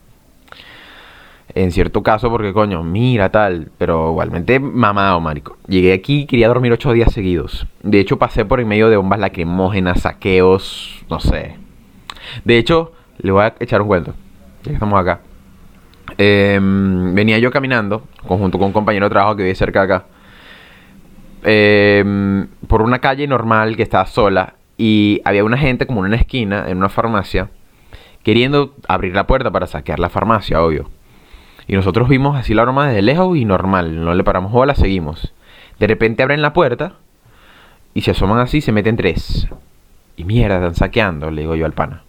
en 1.56 1.72
cierto 1.72 2.04
caso, 2.04 2.30
porque 2.30 2.54
coño, 2.54 2.84
mira 2.84 3.30
tal, 3.30 3.72
pero 3.78 4.12
igualmente 4.12 4.60
mamado, 4.60 5.20
marico. 5.20 5.58
Llegué 5.68 5.94
aquí 5.94 6.22
y 6.22 6.26
quería 6.26 6.48
dormir 6.48 6.74
ocho 6.74 6.92
días 6.92 7.12
seguidos. 7.14 7.66
De 7.82 8.00
hecho, 8.00 8.20
pasé 8.20 8.46
por 8.46 8.60
en 8.60 8.68
medio 8.68 8.90
de 8.90 8.98
bombas 8.98 9.20
lacrimógenas, 9.20 10.02
saqueos, 10.02 11.04
no 11.10 11.20
sé. 11.20 11.56
De 12.44 12.58
hecho, 12.58 12.92
le 13.20 13.32
voy 13.32 13.46
a 13.46 13.56
echar 13.60 13.82
un 13.82 13.88
cuento, 13.88 14.14
ya 14.64 14.70
que 14.70 14.74
estamos 14.74 15.00
acá. 15.00 15.22
Em, 16.18 17.16
venía 17.16 17.40
yo 17.40 17.52
caminando, 17.52 18.04
conjunto 18.28 18.60
con 18.60 18.68
un 18.68 18.74
compañero 18.74 19.06
de 19.06 19.12
trabajo 19.12 19.36
que 19.36 19.44
vive 19.44 19.56
cerca 19.56 19.86
de 19.86 19.94
acá, 19.94 20.06
em, 21.46 22.48
por 22.68 22.82
una 22.82 23.00
calle 23.00 23.28
normal 23.28 23.76
que 23.78 23.84
estaba 23.84 24.06
sola 24.06 24.56
y 24.78 25.22
había 25.24 25.44
una 25.44 25.58
gente 25.58 25.88
como 25.88 26.02
en 26.02 26.08
una 26.08 26.18
esquina, 26.18 26.66
en 26.68 26.78
una 26.78 26.90
farmacia, 26.90 27.50
queriendo 28.24 28.74
abrir 28.88 29.16
la 29.16 29.28
puerta 29.28 29.52
para 29.52 29.68
saquear 29.68 30.00
la 30.00 30.10
farmacia, 30.10 30.62
obvio. 30.62 30.90
Y 31.68 31.76
nosotros 31.76 32.10
vimos 32.10 32.36
así 32.38 32.54
la 32.54 32.64
broma 32.64 32.88
desde 32.88 33.02
lejos 33.02 33.38
y 33.38 33.46
normal, 33.46 34.04
no 34.04 34.14
le 34.14 34.24
paramos 34.24 34.52
bola, 34.52 34.76
seguimos. 34.76 35.34
De 35.80 35.88
repente 35.88 36.24
abren 36.24 36.42
la 36.42 36.54
puerta 36.54 36.94
y 37.94 38.02
se 38.02 38.12
asoman 38.12 38.40
así, 38.40 38.62
se 38.62 38.72
meten 38.72 38.98
tres. 38.98 39.48
Y 40.18 40.24
mierda, 40.24 40.56
están 40.58 40.76
saqueando, 40.76 41.32
le 41.32 41.42
digo 41.42 41.56
yo 41.56 41.66
al 41.66 41.74
pana. 41.74 42.04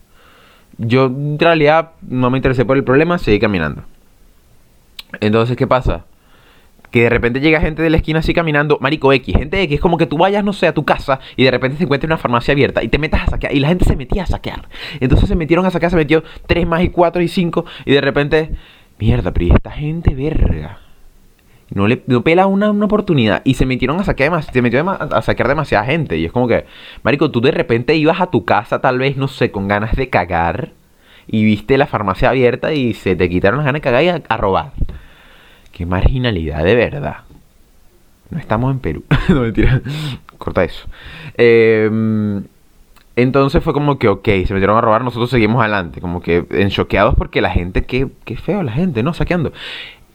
Yo 0.78 1.06
en 1.06 1.38
realidad 1.38 1.92
no 2.02 2.30
me 2.30 2.38
interesé 2.38 2.64
por 2.64 2.76
el 2.76 2.84
problema, 2.84 3.18
seguí 3.18 3.38
caminando. 3.38 3.82
Entonces, 5.20 5.56
¿qué 5.56 5.66
pasa? 5.66 6.04
Que 6.96 7.02
de 7.02 7.10
repente 7.10 7.40
llega 7.40 7.60
gente 7.60 7.82
de 7.82 7.90
la 7.90 7.98
esquina 7.98 8.20
así 8.20 8.32
caminando, 8.32 8.78
marico 8.80 9.12
X, 9.12 9.36
gente 9.36 9.60
X, 9.60 9.74
es 9.74 9.80
como 9.80 9.98
que 9.98 10.06
tú 10.06 10.16
vayas, 10.16 10.42
no 10.42 10.54
sé, 10.54 10.66
a 10.66 10.72
tu 10.72 10.84
casa 10.84 11.20
y 11.36 11.44
de 11.44 11.50
repente 11.50 11.76
se 11.76 11.84
encuentra 11.84 12.06
una 12.06 12.16
farmacia 12.16 12.52
abierta 12.52 12.82
y 12.82 12.88
te 12.88 12.98
metas 12.98 13.24
a 13.24 13.26
saquear. 13.32 13.54
Y 13.54 13.60
la 13.60 13.68
gente 13.68 13.84
se 13.84 13.96
metía 13.96 14.22
a 14.22 14.26
saquear. 14.26 14.68
Entonces 15.00 15.28
se 15.28 15.36
metieron 15.36 15.66
a 15.66 15.70
saquear, 15.70 15.90
se 15.90 15.96
metió 15.96 16.24
tres 16.46 16.66
más 16.66 16.82
y 16.82 16.88
cuatro 16.88 17.20
y 17.20 17.28
cinco 17.28 17.66
y 17.84 17.92
de 17.92 18.00
repente 18.00 18.50
Mierda, 18.98 19.30
pero 19.30 19.54
esta 19.54 19.70
gente 19.72 20.14
verga. 20.14 20.78
No 21.68 21.86
le 21.86 22.02
no 22.06 22.22
pela 22.22 22.46
una, 22.46 22.70
oportunidad. 22.70 23.42
Y 23.44 23.54
se 23.54 23.66
metieron 23.66 24.00
a 24.00 24.04
saquear, 24.04 24.42
se 24.42 24.62
metió 24.62 24.88
a 24.88 25.22
saquear 25.22 25.48
demasiada 25.48 25.84
gente. 25.84 26.16
Y 26.16 26.24
es 26.24 26.32
como 26.32 26.48
que, 26.48 26.64
Marico, 27.02 27.30
tú 27.30 27.40
de 27.40 27.50
repente 27.50 27.94
ibas 27.96 28.20
a 28.20 28.28
tu 28.30 28.44
casa, 28.44 28.80
tal 28.80 28.98
vez, 28.98 29.16
no 29.16 29.28
sé, 29.28 29.50
con 29.50 29.68
ganas 29.68 29.96
de 29.96 30.08
cagar. 30.08 30.70
Y 31.26 31.44
viste 31.44 31.76
la 31.76 31.86
farmacia 31.86 32.30
abierta 32.30 32.72
y 32.72 32.94
se 32.94 33.16
te 33.16 33.28
quitaron 33.28 33.58
las 33.58 33.66
ganas 33.66 33.80
de 33.80 33.84
cagar 33.84 34.04
y 34.04 34.08
a, 34.08 34.36
robar. 34.38 34.72
Qué 35.76 35.84
marginalidad, 35.84 36.64
de 36.64 36.74
verdad. 36.74 37.16
No 38.30 38.38
estamos 38.38 38.72
en 38.72 38.78
Perú. 38.78 39.04
Corta 40.38 40.64
eso. 40.64 40.88
Eh, 41.36 42.40
entonces 43.14 43.62
fue 43.62 43.74
como 43.74 43.98
que, 43.98 44.08
ok, 44.08 44.24
se 44.24 44.54
metieron 44.54 44.78
a 44.78 44.80
robar, 44.80 45.04
nosotros 45.04 45.28
seguimos 45.28 45.60
adelante, 45.60 46.00
como 46.00 46.22
que 46.22 46.46
enchoqueados 46.48 47.14
porque 47.14 47.42
la 47.42 47.50
gente, 47.50 47.84
qué, 47.84 48.08
qué 48.24 48.38
feo 48.38 48.62
la 48.62 48.72
gente, 48.72 49.02
¿no? 49.02 49.12
Saqueando. 49.12 49.52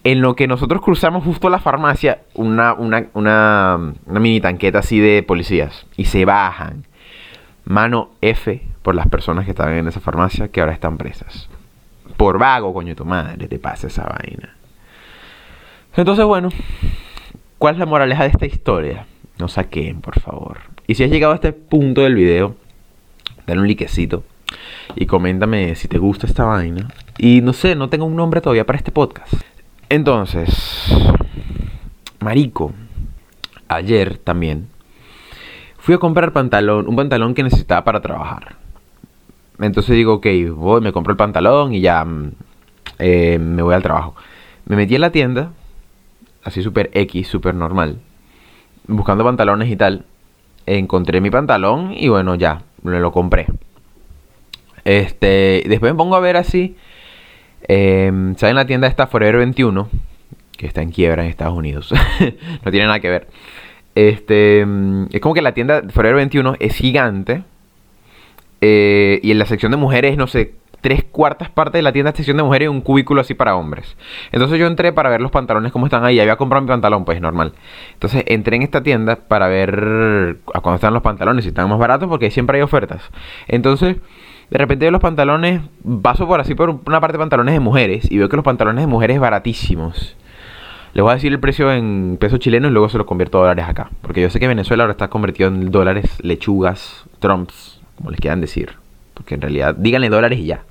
En 0.03 0.21
lo 0.21 0.35
que 0.35 0.47
nosotros 0.47 0.81
cruzamos 0.81 1.23
justo 1.23 1.47
la 1.47 1.59
farmacia, 1.59 2.21
una, 2.33 2.73
una, 2.73 3.05
una, 3.13 3.93
una 4.07 4.19
mini 4.19 4.41
tanqueta 4.41 4.79
así 4.79 4.99
de 4.99 5.21
policías. 5.21 5.85
Y 5.95 6.05
se 6.05 6.25
bajan. 6.25 6.85
Mano 7.65 8.09
F 8.21 8.63
por 8.81 8.95
las 8.95 9.07
personas 9.09 9.45
que 9.45 9.51
estaban 9.51 9.75
en 9.75 9.87
esa 9.87 9.99
farmacia 9.99 10.47
que 10.47 10.59
ahora 10.59 10.73
están 10.73 10.97
presas. 10.97 11.49
Por 12.17 12.39
vago, 12.39 12.73
coño, 12.73 12.95
tu 12.95 13.05
madre, 13.05 13.47
te 13.47 13.59
pasa 13.59 13.85
esa 13.85 14.05
vaina. 14.05 14.55
Entonces, 15.95 16.25
bueno, 16.25 16.49
¿cuál 17.57 17.75
es 17.75 17.79
la 17.79 17.85
moraleja 17.85 18.23
de 18.23 18.29
esta 18.29 18.45
historia? 18.45 19.05
No 19.39 19.47
saquen, 19.47 20.01
por 20.01 20.19
favor. 20.19 20.59
Y 20.87 20.95
si 20.95 21.03
has 21.03 21.11
llegado 21.11 21.33
a 21.33 21.35
este 21.35 21.53
punto 21.53 22.01
del 22.01 22.15
video, 22.15 22.55
dale 23.47 23.61
un 23.61 23.67
liquecito 23.67 24.23
y 24.95 25.05
coméntame 25.05 25.75
si 25.75 25.87
te 25.87 25.97
gusta 25.97 26.27
esta 26.27 26.45
vaina. 26.45 26.87
Y 27.17 27.41
no 27.41 27.53
sé, 27.53 27.75
no 27.75 27.89
tengo 27.89 28.05
un 28.05 28.15
nombre 28.15 28.41
todavía 28.41 28.65
para 28.65 28.77
este 28.77 28.91
podcast. 28.91 29.33
Entonces, 29.89 30.93
Marico, 32.19 32.73
ayer 33.67 34.17
también 34.17 34.67
Fui 35.81 35.95
a 35.95 35.97
comprar 35.97 36.31
pantalón, 36.31 36.87
un 36.87 36.95
pantalón 36.95 37.33
que 37.33 37.41
necesitaba 37.41 37.83
para 37.83 38.01
trabajar. 38.01 38.55
Entonces 39.59 39.95
digo, 39.95 40.13
ok, 40.13 40.27
voy, 40.53 40.79
me 40.79 40.91
compro 40.91 41.13
el 41.13 41.17
pantalón 41.17 41.73
y 41.73 41.81
ya 41.81 42.05
mm, 42.05 42.31
eh, 42.99 43.39
me 43.39 43.63
voy 43.63 43.73
al 43.73 43.81
trabajo. 43.81 44.15
Me 44.65 44.75
metí 44.75 44.93
en 44.93 45.01
la 45.01 45.09
tienda, 45.09 45.53
así 46.43 46.61
súper 46.61 46.89
X, 46.93 47.27
súper 47.27 47.55
normal, 47.55 47.99
buscando 48.87 49.23
pantalones 49.23 49.69
y 49.69 49.75
tal. 49.75 50.05
Encontré 50.65 51.21
mi 51.21 51.29
pantalón 51.29 51.93
y 51.95 52.07
bueno, 52.07 52.35
ya, 52.35 52.63
me 52.83 52.99
lo 52.99 53.11
compré. 53.11 53.47
Este, 54.83 55.63
después 55.67 55.91
me 55.91 55.97
pongo 55.97 56.15
a 56.15 56.19
ver 56.19 56.37
así. 56.37 56.75
Eh, 57.67 58.07
en 58.07 58.55
la 58.55 58.65
tienda 58.65 58.87
esta 58.87 59.07
Forever 59.07 59.37
21, 59.37 59.89
que 60.57 60.67
está 60.67 60.81
en 60.81 60.91
quiebra 60.91 61.23
en 61.23 61.29
Estados 61.29 61.57
Unidos. 61.57 61.93
no 62.65 62.71
tiene 62.71 62.85
nada 62.85 62.99
que 62.99 63.09
ver. 63.09 63.27
Este, 63.95 64.65
mm, 64.65 65.07
es 65.11 65.21
como 65.21 65.33
que 65.33 65.41
la 65.41 65.53
tienda 65.53 65.83
Forever 65.89 66.15
21 66.17 66.55
es 66.59 66.75
gigante. 66.75 67.43
Eh, 68.61 69.19
y 69.23 69.31
en 69.31 69.39
la 69.39 69.45
sección 69.45 69.71
de 69.71 69.77
mujeres, 69.77 70.17
no 70.17 70.27
sé, 70.27 70.53
tres 70.81 71.03
cuartas 71.03 71.49
partes 71.49 71.73
de 71.73 71.83
la 71.83 71.93
tienda 71.93 72.11
sección 72.11 72.37
de 72.37 72.43
mujeres 72.43 72.65
y 72.65 72.69
un 72.69 72.81
cubículo 72.81 73.21
así 73.21 73.35
para 73.35 73.55
hombres. 73.55 73.95
Entonces 74.31 74.59
yo 74.59 74.67
entré 74.67 74.91
para 74.91 75.09
ver 75.09 75.21
los 75.21 75.31
pantalones 75.31 75.71
cómo 75.71 75.85
están 75.85 76.03
ahí. 76.03 76.19
Había 76.19 76.35
comprado 76.35 76.63
mi 76.63 76.67
pantalón, 76.67 77.05
pues 77.05 77.21
normal. 77.21 77.53
Entonces 77.93 78.23
entré 78.27 78.57
en 78.57 78.63
esta 78.63 78.81
tienda 78.81 79.15
para 79.15 79.47
ver 79.47 80.39
a 80.53 80.59
cuándo 80.59 80.75
están 80.75 80.93
los 80.93 81.03
pantalones, 81.03 81.45
si 81.45 81.49
están 81.49 81.69
más 81.69 81.79
baratos, 81.79 82.09
porque 82.09 82.31
siempre 82.31 82.57
hay 82.57 82.63
ofertas. 82.63 83.09
Entonces, 83.47 83.97
de 84.49 84.57
repente 84.57 84.85
veo 84.85 84.91
los 84.91 85.01
pantalones, 85.01 85.61
paso 86.01 86.27
por 86.27 86.41
así 86.41 86.55
por 86.55 86.69
una 86.69 86.99
parte 86.99 87.13
de 87.13 87.19
pantalones 87.19 87.53
de 87.53 87.59
mujeres 87.59 88.11
y 88.11 88.17
veo 88.17 88.27
que 88.27 88.35
los 88.35 88.45
pantalones 88.45 88.83
de 88.83 88.87
mujeres 88.87 89.19
baratísimos. 89.19 90.17
Les 90.93 91.01
voy 91.01 91.11
a 91.11 91.15
decir 91.15 91.31
el 91.31 91.39
precio 91.39 91.71
en 91.71 92.17
pesos 92.19 92.39
chilenos 92.39 92.69
y 92.69 92.73
luego 92.73 92.89
se 92.89 92.97
los 92.97 93.07
convierto 93.07 93.37
a 93.37 93.41
dólares 93.41 93.65
acá. 93.65 93.91
Porque 94.01 94.21
yo 94.21 94.29
sé 94.29 94.41
que 94.41 94.47
Venezuela 94.47 94.83
ahora 94.83 94.91
está 94.91 95.07
convertido 95.09 95.47
en 95.47 95.71
dólares, 95.71 96.17
lechugas, 96.21 97.05
trumps, 97.19 97.79
como 97.95 98.11
les 98.11 98.19
quieran 98.19 98.41
decir. 98.41 98.73
Porque 99.13 99.35
en 99.35 99.41
realidad, 99.41 99.73
díganle 99.75 100.09
dólares 100.09 100.39
y 100.39 100.47
ya 100.47 100.63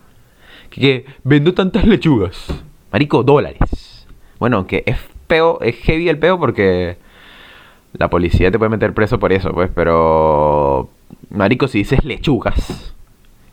que, 0.71 1.05
vendo 1.25 1.53
tantas 1.53 1.85
lechugas. 1.85 2.47
Marico, 2.93 3.23
dólares. 3.23 4.07
Bueno, 4.39 4.67
que 4.67 4.83
es 4.87 4.97
peo, 5.27 5.61
es 5.61 5.77
heavy 5.77 6.09
el 6.09 6.19
peo 6.19 6.39
porque 6.39 6.97
la 7.93 8.09
policía 8.09 8.51
te 8.51 8.59
puede 8.59 8.71
meter 8.71 8.95
preso 8.95 9.19
por 9.19 9.33
eso, 9.33 9.53
pues, 9.53 9.71
pero... 9.75 10.89
Marico, 11.31 11.69
si 11.69 11.79
dices 11.79 12.05
lechugas. 12.05 12.95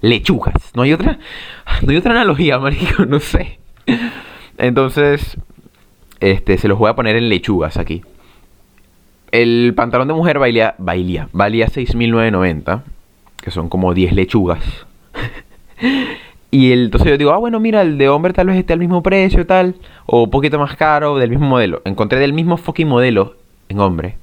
Lechugas. 0.02 0.72
No 0.76 0.84
hay 0.84 0.94
otra... 0.94 1.20
No 1.82 1.92
hay 1.92 1.98
otra 1.98 2.14
analogía, 2.14 2.58
marico, 2.58 3.06
no 3.06 3.20
sé. 3.20 3.60
Entonces, 4.58 5.38
este, 6.20 6.58
se 6.58 6.68
los 6.68 6.80
voy 6.80 6.90
a 6.90 6.96
poner 6.96 7.16
en 7.16 7.30
lechugas 7.30 7.78
aquí. 7.78 8.02
El 9.32 9.74
pantalón 9.76 10.08
de 10.08 10.14
mujer 10.14 10.40
valía, 10.40 10.76
valía, 10.78 11.30
valía 11.34 11.68
6.990, 11.68 12.82
que 13.42 13.52
son 13.52 13.70
como 13.70 13.94
10 13.94 14.14
lechugas. 14.14 14.64
Y 16.50 16.72
el, 16.72 16.86
entonces 16.86 17.10
yo 17.10 17.18
digo, 17.18 17.32
ah, 17.32 17.38
bueno, 17.38 17.60
mira, 17.60 17.82
el 17.82 17.98
de 17.98 18.08
hombre 18.08 18.34
tal 18.34 18.48
vez 18.48 18.58
esté 18.58 18.74
al 18.74 18.80
mismo 18.80 19.04
precio, 19.04 19.46
tal, 19.46 19.76
o 20.06 20.24
un 20.24 20.30
poquito 20.30 20.58
más 20.58 20.76
caro, 20.78 21.18
del 21.18 21.30
mismo 21.30 21.48
modelo. 21.48 21.82
Encontré 21.84 22.20
del 22.20 22.34
mismo 22.34 22.58
fucking 22.58 22.88
modelo 22.88 23.36
en 23.68 23.80
hombre. 23.80 24.18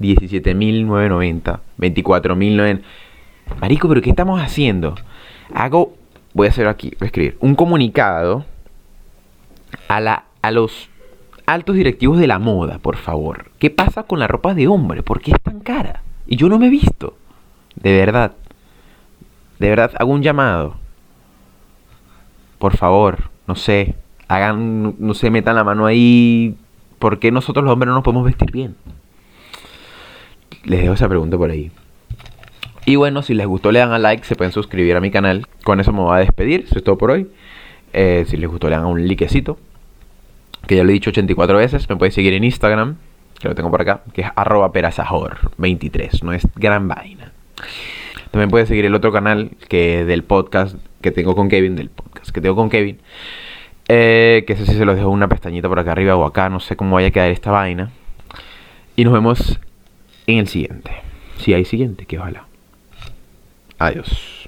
17.990, 0.00 1.60
24.990. 1.78 2.80
Marico, 3.60 3.88
pero 3.88 4.00
¿qué 4.00 4.10
estamos 4.10 4.40
haciendo? 4.40 4.94
Hago, 5.52 5.94
voy 6.32 6.46
a 6.46 6.50
hacer 6.50 6.66
aquí, 6.66 6.90
voy 6.98 7.06
a 7.06 7.06
escribir, 7.06 7.36
un 7.40 7.54
comunicado 7.54 8.46
a, 9.88 10.00
la, 10.00 10.24
a 10.40 10.50
los 10.50 10.88
altos 11.44 11.76
directivos 11.76 12.18
de 12.18 12.26
la 12.26 12.38
moda, 12.38 12.78
por 12.78 12.96
favor. 12.96 13.50
¿Qué 13.58 13.68
pasa 13.68 14.04
con 14.04 14.18
la 14.18 14.26
ropa 14.26 14.54
de 14.54 14.68
hombre? 14.68 15.02
¿Por 15.02 15.20
qué 15.20 15.32
es 15.32 15.40
tan 15.42 15.60
cara? 15.60 16.02
Y 16.26 16.36
yo 16.36 16.48
no 16.48 16.58
me 16.58 16.68
he 16.68 16.70
visto. 16.70 17.18
De 17.76 17.92
verdad. 17.92 18.32
De 19.58 19.68
verdad, 19.68 19.92
hago 19.98 20.12
un 20.12 20.22
llamado 20.22 20.76
por 22.64 22.78
favor, 22.78 23.24
no 23.46 23.56
sé, 23.56 23.94
hagan, 24.26 24.94
no 24.98 25.12
sé, 25.12 25.28
metan 25.28 25.54
la 25.54 25.64
mano 25.64 25.84
ahí. 25.84 26.56
¿Por 26.98 27.18
qué 27.18 27.30
nosotros 27.30 27.62
los 27.62 27.70
hombres 27.74 27.88
no 27.88 27.94
nos 27.94 28.02
podemos 28.02 28.24
vestir 28.24 28.50
bien? 28.50 28.74
Les 30.62 30.80
dejo 30.80 30.94
esa 30.94 31.06
pregunta 31.06 31.36
por 31.36 31.50
ahí. 31.50 31.70
Y 32.86 32.96
bueno, 32.96 33.20
si 33.20 33.34
les 33.34 33.46
gustó 33.46 33.70
le 33.70 33.80
dan 33.80 33.92
a 33.92 33.98
like, 33.98 34.24
se 34.24 34.34
pueden 34.34 34.50
suscribir 34.50 34.96
a 34.96 35.02
mi 35.02 35.10
canal. 35.10 35.46
Con 35.62 35.78
eso 35.78 35.92
me 35.92 35.98
voy 35.98 36.16
a 36.16 36.20
despedir, 36.20 36.64
eso 36.66 36.78
es 36.78 36.84
todo 36.84 36.96
por 36.96 37.10
hoy. 37.10 37.30
Eh, 37.92 38.24
si 38.28 38.38
les 38.38 38.48
gustó 38.48 38.70
le 38.70 38.76
dan 38.76 38.86
un 38.86 39.06
likecito. 39.06 39.58
Que 40.66 40.76
ya 40.76 40.84
lo 40.84 40.88
he 40.88 40.94
dicho 40.94 41.10
84 41.10 41.58
veces. 41.58 41.86
Me 41.90 41.96
pueden 41.96 42.12
seguir 42.12 42.32
en 42.32 42.44
Instagram, 42.44 42.96
que 43.40 43.48
lo 43.48 43.54
tengo 43.54 43.70
por 43.70 43.82
acá, 43.82 44.00
que 44.14 44.22
es 44.22 44.28
arroba 44.36 44.72
perasajor23. 44.72 46.22
No 46.22 46.32
es 46.32 46.48
gran 46.56 46.88
vaina. 46.88 47.30
También 48.34 48.50
pueden 48.50 48.66
seguir 48.66 48.84
el 48.84 48.96
otro 48.96 49.12
canal 49.12 49.52
que 49.68 50.04
del 50.04 50.24
podcast 50.24 50.74
que 51.00 51.12
tengo 51.12 51.36
con 51.36 51.48
Kevin, 51.48 51.76
del 51.76 51.88
podcast 51.88 52.32
que 52.32 52.40
tengo 52.40 52.56
con 52.56 52.68
Kevin. 52.68 52.98
Eh, 53.86 54.42
que 54.44 54.56
sé 54.56 54.66
si 54.66 54.72
se 54.74 54.84
los 54.84 54.96
dejo 54.96 55.08
una 55.08 55.28
pestañita 55.28 55.68
por 55.68 55.78
acá 55.78 55.92
arriba 55.92 56.16
o 56.16 56.24
acá, 56.24 56.48
no 56.48 56.58
sé 56.58 56.74
cómo 56.74 56.96
vaya 56.96 57.06
a 57.06 57.10
quedar 57.12 57.30
esta 57.30 57.52
vaina. 57.52 57.92
Y 58.96 59.04
nos 59.04 59.12
vemos 59.12 59.60
en 60.26 60.38
el 60.38 60.48
siguiente. 60.48 60.90
Si 61.38 61.54
hay 61.54 61.64
siguiente, 61.64 62.06
que 62.06 62.18
ojalá. 62.18 62.46
Adiós. 63.78 64.43